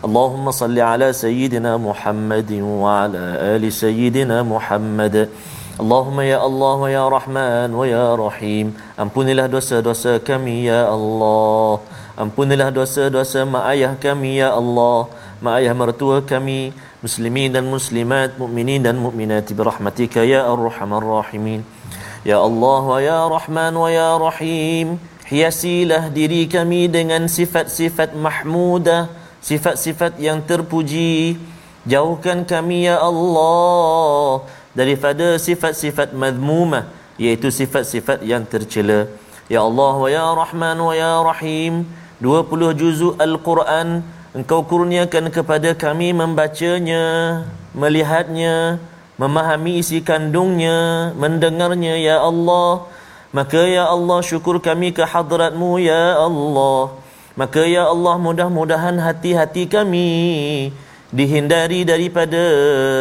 اللهم 0.05 0.51
صل 0.51 0.77
على 0.77 1.13
سيدنا 1.13 1.81
محمد 1.81 2.53
وعلى 2.53 3.25
آل 3.57 3.73
سيدنا 3.73 4.45
محمد. 4.45 5.29
اللهم 5.81 6.21
يا 6.21 6.39
الله 6.47 6.91
يا 6.91 7.05
رحمن 7.09 7.69
ويا 7.73 8.13
رحيم. 8.13 8.77
أمبن 9.01 9.27
له 9.41 9.47
دوسا 9.47 9.81
دوسا 9.81 10.21
كم 10.21 10.45
يا 10.49 10.93
الله. 10.93 11.81
أمبن 12.21 12.53
له 12.53 12.69
دوسا 12.69 13.09
دوسا 13.09 13.49
ما 13.49 13.73
أيها 13.73 13.97
كم 14.05 14.21
يا 14.25 14.53
الله. 14.53 15.07
ما 15.41 15.57
أيها 15.57 15.73
مرتوى 15.73 16.29
كم 16.29 16.47
مسلمين 17.01 17.57
المسلمات 17.57 18.31
مؤمنين 18.37 18.85
المؤمنات 18.87 19.53
برحمتك 19.53 20.17
يا 20.29 20.45
أرحم 20.53 20.91
الراحمين. 20.93 21.65
Ya 22.23 22.39
Allah 22.43 22.83
wa 22.87 22.99
ya 23.03 23.21
Rahman 23.27 23.73
wa 23.75 23.89
ya 23.91 24.15
Rahim 24.19 24.99
hiasilah 25.27 26.11
diri 26.11 26.47
kami 26.47 26.87
dengan 26.87 27.27
sifat-sifat 27.27 28.15
mahmudah 28.15 29.23
sifat-sifat 29.43 30.17
yang 30.23 30.41
terpuji. 30.41 31.37
Jauhkan 31.83 32.47
kami 32.47 32.87
ya 32.87 33.03
Allah 33.03 34.47
daripada 34.71 35.35
sifat-sifat 35.35 36.15
madmumah 36.15 36.87
iaitu 37.19 37.51
sifat-sifat 37.51 38.23
yang 38.23 38.47
tercela. 38.47 39.11
Ya 39.51 39.67
Allah 39.67 39.95
wa 39.99 40.09
ya 40.09 40.31
Rahman 40.31 40.79
wa 40.79 40.95
ya 40.95 41.19
Rahim 41.27 41.91
20 42.23 42.79
juzuk 42.79 43.19
al-Quran 43.19 44.07
engkau 44.31 44.63
kurniakan 44.63 45.35
kepada 45.35 45.75
kami 45.75 46.15
membacanya 46.15 47.03
melihatnya 47.75 48.79
memahami 49.21 49.83
isi 49.83 50.01
kandungnya 50.01 51.13
mendengarnya 51.17 51.97
ya 52.01 52.17
Allah 52.25 52.89
maka 53.33 53.65
ya 53.65 53.89
Allah 53.89 54.21
syukur 54.21 54.61
kami 54.61 54.93
ke 54.93 55.09
hadratmu 55.09 55.81
ya 55.81 56.21
Allah. 56.21 56.93
Maka 57.33 57.65
ya 57.65 57.89
Allah 57.89 58.21
mudah-mudahan 58.21 59.01
hati-hati 59.01 59.65
kami 59.65 60.09
dihindari 61.09 61.81
daripada 61.89 62.43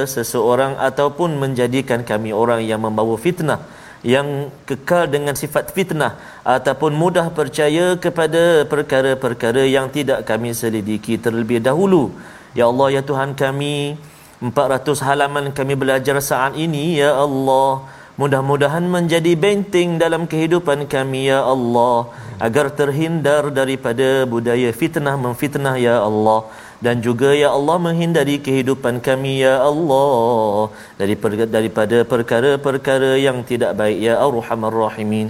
seseorang 0.07 0.79
ataupun 0.79 1.35
menjadikan 1.35 2.07
kami 2.07 2.31
orang 2.31 2.63
yang 2.63 2.79
membawa 2.79 3.19
fitnah 3.19 3.59
yang 4.07 4.47
kekal 4.63 5.03
dengan 5.11 5.35
sifat 5.35 5.75
fitnah 5.75 6.15
ataupun 6.47 6.95
mudah 6.95 7.27
percaya 7.35 7.99
kepada 7.99 8.63
perkara-perkara 8.71 9.67
yang 9.67 9.91
tidak 9.91 10.23
kami 10.23 10.55
selidiki 10.55 11.19
terlebih 11.19 11.59
dahulu. 11.59 12.15
Ya 12.55 12.71
Allah 12.71 12.87
ya 12.95 13.01
Tuhan 13.03 13.35
kami 13.35 13.99
400 14.41 15.05
halaman 15.05 15.53
kami 15.57 15.77
belajar 15.77 16.17
saat 16.17 16.57
ini 16.57 16.97
ya 16.97 17.13
Allah. 17.13 17.85
Mudah-mudahan 18.17 18.81
menjadi 18.95 19.37
benteng 19.37 20.01
dalam 20.01 20.25
kehidupan 20.31 20.89
kami 20.89 21.29
ya 21.29 21.45
Allah. 21.45 22.09
Agar 22.41 22.73
terhindar 22.73 23.53
daripada 23.53 24.25
budaya 24.25 24.73
fitnah 24.73 25.13
memfitnah 25.13 25.77
ya 25.77 26.01
Allah. 26.01 26.49
Dan 26.81 27.05
juga 27.05 27.37
ya 27.37 27.53
Allah 27.53 27.77
menghindari 27.85 28.41
kehidupan 28.41 28.97
kami 29.05 29.45
ya 29.45 29.61
Allah. 29.61 30.73
Daripada 30.97 31.45
daripada 31.45 31.97
perkara-perkara 32.01 33.21
yang 33.21 33.45
tidak 33.45 33.77
baik 33.77 33.99
ya 34.09 34.17
Arhamar 34.25 34.73
Rahimin. 34.73 35.29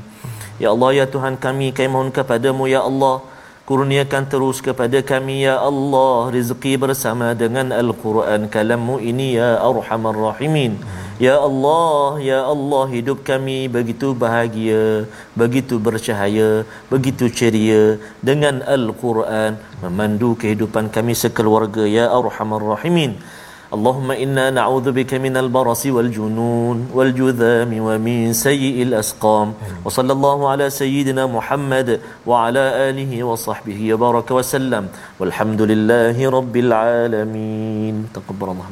Ya 0.55 0.71
Allah 0.71 1.03
ya 1.03 1.05
Tuhan 1.13 1.35
kami 1.35 1.75
kami 1.75 1.89
mohon 1.91 2.15
kepadamu 2.15 2.63
ya 2.71 2.79
Allah 2.87 3.27
kurniakan 3.71 4.27
terus 4.27 4.59
kepada 4.59 4.99
kami 4.99 5.47
ya 5.47 5.55
Allah 5.63 6.27
rezeki 6.35 6.75
bersama 6.75 7.31
dengan 7.31 7.71
al-Quran. 7.71 8.51
Kalammu 8.51 8.99
ini 8.99 9.39
ya 9.39 9.63
Arhamar 9.63 10.11
Rahimin. 10.11 10.75
Ya 11.25 11.39
Allah, 11.39 12.19
Ya 12.19 12.39
Allah 12.53 12.83
hidup 12.91 13.23
kami 13.23 13.71
begitu 13.71 14.11
bahagia, 14.11 15.07
begitu 15.39 15.79
bercahaya, 15.87 16.67
begitu 16.91 17.31
ceria 17.31 17.95
dengan 18.19 18.59
Al-Quran. 18.75 19.55
Memandu 19.85 20.35
kehidupan 20.35 20.91
kami 20.91 21.15
sekeluarga 21.15 21.87
Ya 21.87 22.11
Arhamar 22.11 22.59
Rahimin. 22.75 23.15
Allahumma 23.75 24.15
inna 24.23 24.45
na'udhu 24.57 24.93
bika 24.97 25.21
minal 25.25 25.49
barasi 25.57 25.89
wal 25.97 26.09
junun 26.15 26.77
wal 26.97 27.11
judhami 27.19 27.77
wa 27.87 27.95
min 28.07 28.33
sayyil 28.45 28.95
asqam. 29.01 29.53
Wa 29.85 29.93
sallallahu 29.97 30.49
ala 30.53 30.67
sayyidina 30.79 31.25
Muhammad 31.35 31.89
wa 32.31 32.41
ala 32.47 32.65
alihi 32.87 33.23
wa 33.29 33.37
sahbihi 33.45 33.91
ya 33.91 33.99
baraka 34.05 34.37
wa 34.39 34.43
sallam. 34.55 34.87
Walhamdulillahi 35.21 36.31
rabbil 36.37 36.73
alamin. 36.81 37.95
Taqabbar 38.17 38.49
Allah 38.55 38.67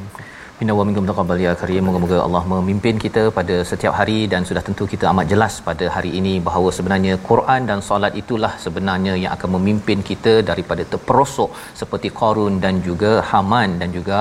Inna 0.63 0.73
wa 0.77 0.83
minkum 0.87 1.05
taqabbal 1.09 1.41
ya 1.43 1.51
karim. 1.59 1.83
Moga-moga 1.87 2.17
Allah 2.25 2.41
memimpin 2.53 2.95
kita 3.03 3.21
pada 3.37 3.55
setiap 3.69 3.93
hari 3.99 4.17
dan 4.31 4.41
sudah 4.49 4.63
tentu 4.67 4.83
kita 4.93 5.05
amat 5.11 5.25
jelas 5.31 5.53
pada 5.67 5.85
hari 5.95 6.11
ini 6.19 6.33
bahawa 6.47 6.69
sebenarnya 6.77 7.13
Quran 7.29 7.61
dan 7.69 7.79
solat 7.89 8.13
itulah 8.21 8.51
sebenarnya 8.65 9.13
yang 9.23 9.31
akan 9.37 9.49
memimpin 9.55 10.01
kita 10.09 10.33
daripada 10.49 10.83
terperosok 10.93 11.51
seperti 11.81 12.11
Qarun 12.19 12.59
dan 12.65 12.83
juga 12.89 13.13
Haman 13.31 13.79
dan 13.83 13.91
juga 13.97 14.19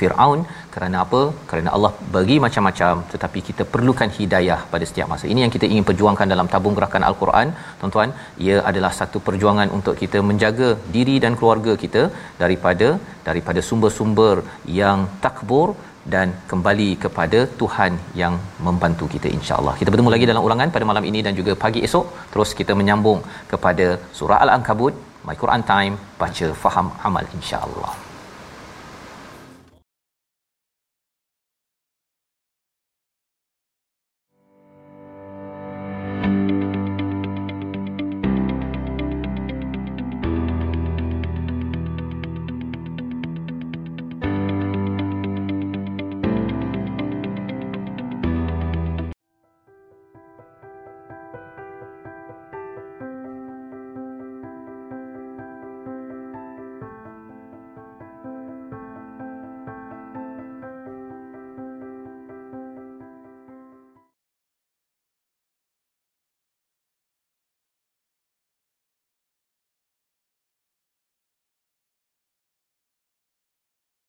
Firaun 0.00 0.40
kerana 0.74 0.96
apa? 1.04 1.20
Kerana 1.50 1.68
Allah 1.76 1.92
bagi 2.16 2.36
macam-macam 2.44 3.02
tetapi 3.12 3.40
kita 3.48 3.64
perlukan 3.74 4.10
hidayah 4.18 4.60
pada 4.72 4.84
setiap 4.90 5.08
masa. 5.12 5.26
Ini 5.32 5.42
yang 5.44 5.52
kita 5.56 5.68
ingin 5.72 5.86
perjuangkan 5.90 6.32
dalam 6.34 6.48
tabung 6.54 6.76
gerakan 6.78 7.06
Al-Quran. 7.10 7.48
Tuan-tuan, 7.80 8.12
ia 8.46 8.56
adalah 8.70 8.92
satu 9.00 9.20
perjuangan 9.28 9.68
untuk 9.78 9.94
kita 10.02 10.20
menjaga 10.30 10.70
diri 10.96 11.16
dan 11.26 11.34
keluarga 11.40 11.74
kita 11.84 12.02
daripada 12.42 12.88
daripada 13.28 13.62
sumber-sumber 13.68 14.34
yang 14.80 15.00
takbur 15.26 15.68
dan 16.12 16.28
kembali 16.50 16.90
kepada 17.04 17.40
Tuhan 17.60 17.92
yang 18.20 18.34
membantu 18.66 19.06
kita 19.14 19.28
insya-Allah. 19.38 19.74
Kita 19.80 19.92
bertemu 19.92 20.12
lagi 20.14 20.28
dalam 20.30 20.46
ulangan 20.48 20.74
pada 20.76 20.88
malam 20.90 21.06
ini 21.10 21.22
dan 21.26 21.36
juga 21.40 21.54
pagi 21.64 21.82
esok 21.88 22.06
terus 22.34 22.52
kita 22.60 22.74
menyambung 22.82 23.20
kepada 23.54 23.88
surah 24.20 24.40
Al-Ankabut 24.46 24.94
My 25.28 25.36
Quran 25.42 25.64
Time 25.72 25.96
baca 26.22 26.46
faham 26.62 26.88
amal 27.08 27.26
insya-Allah. 27.38 27.92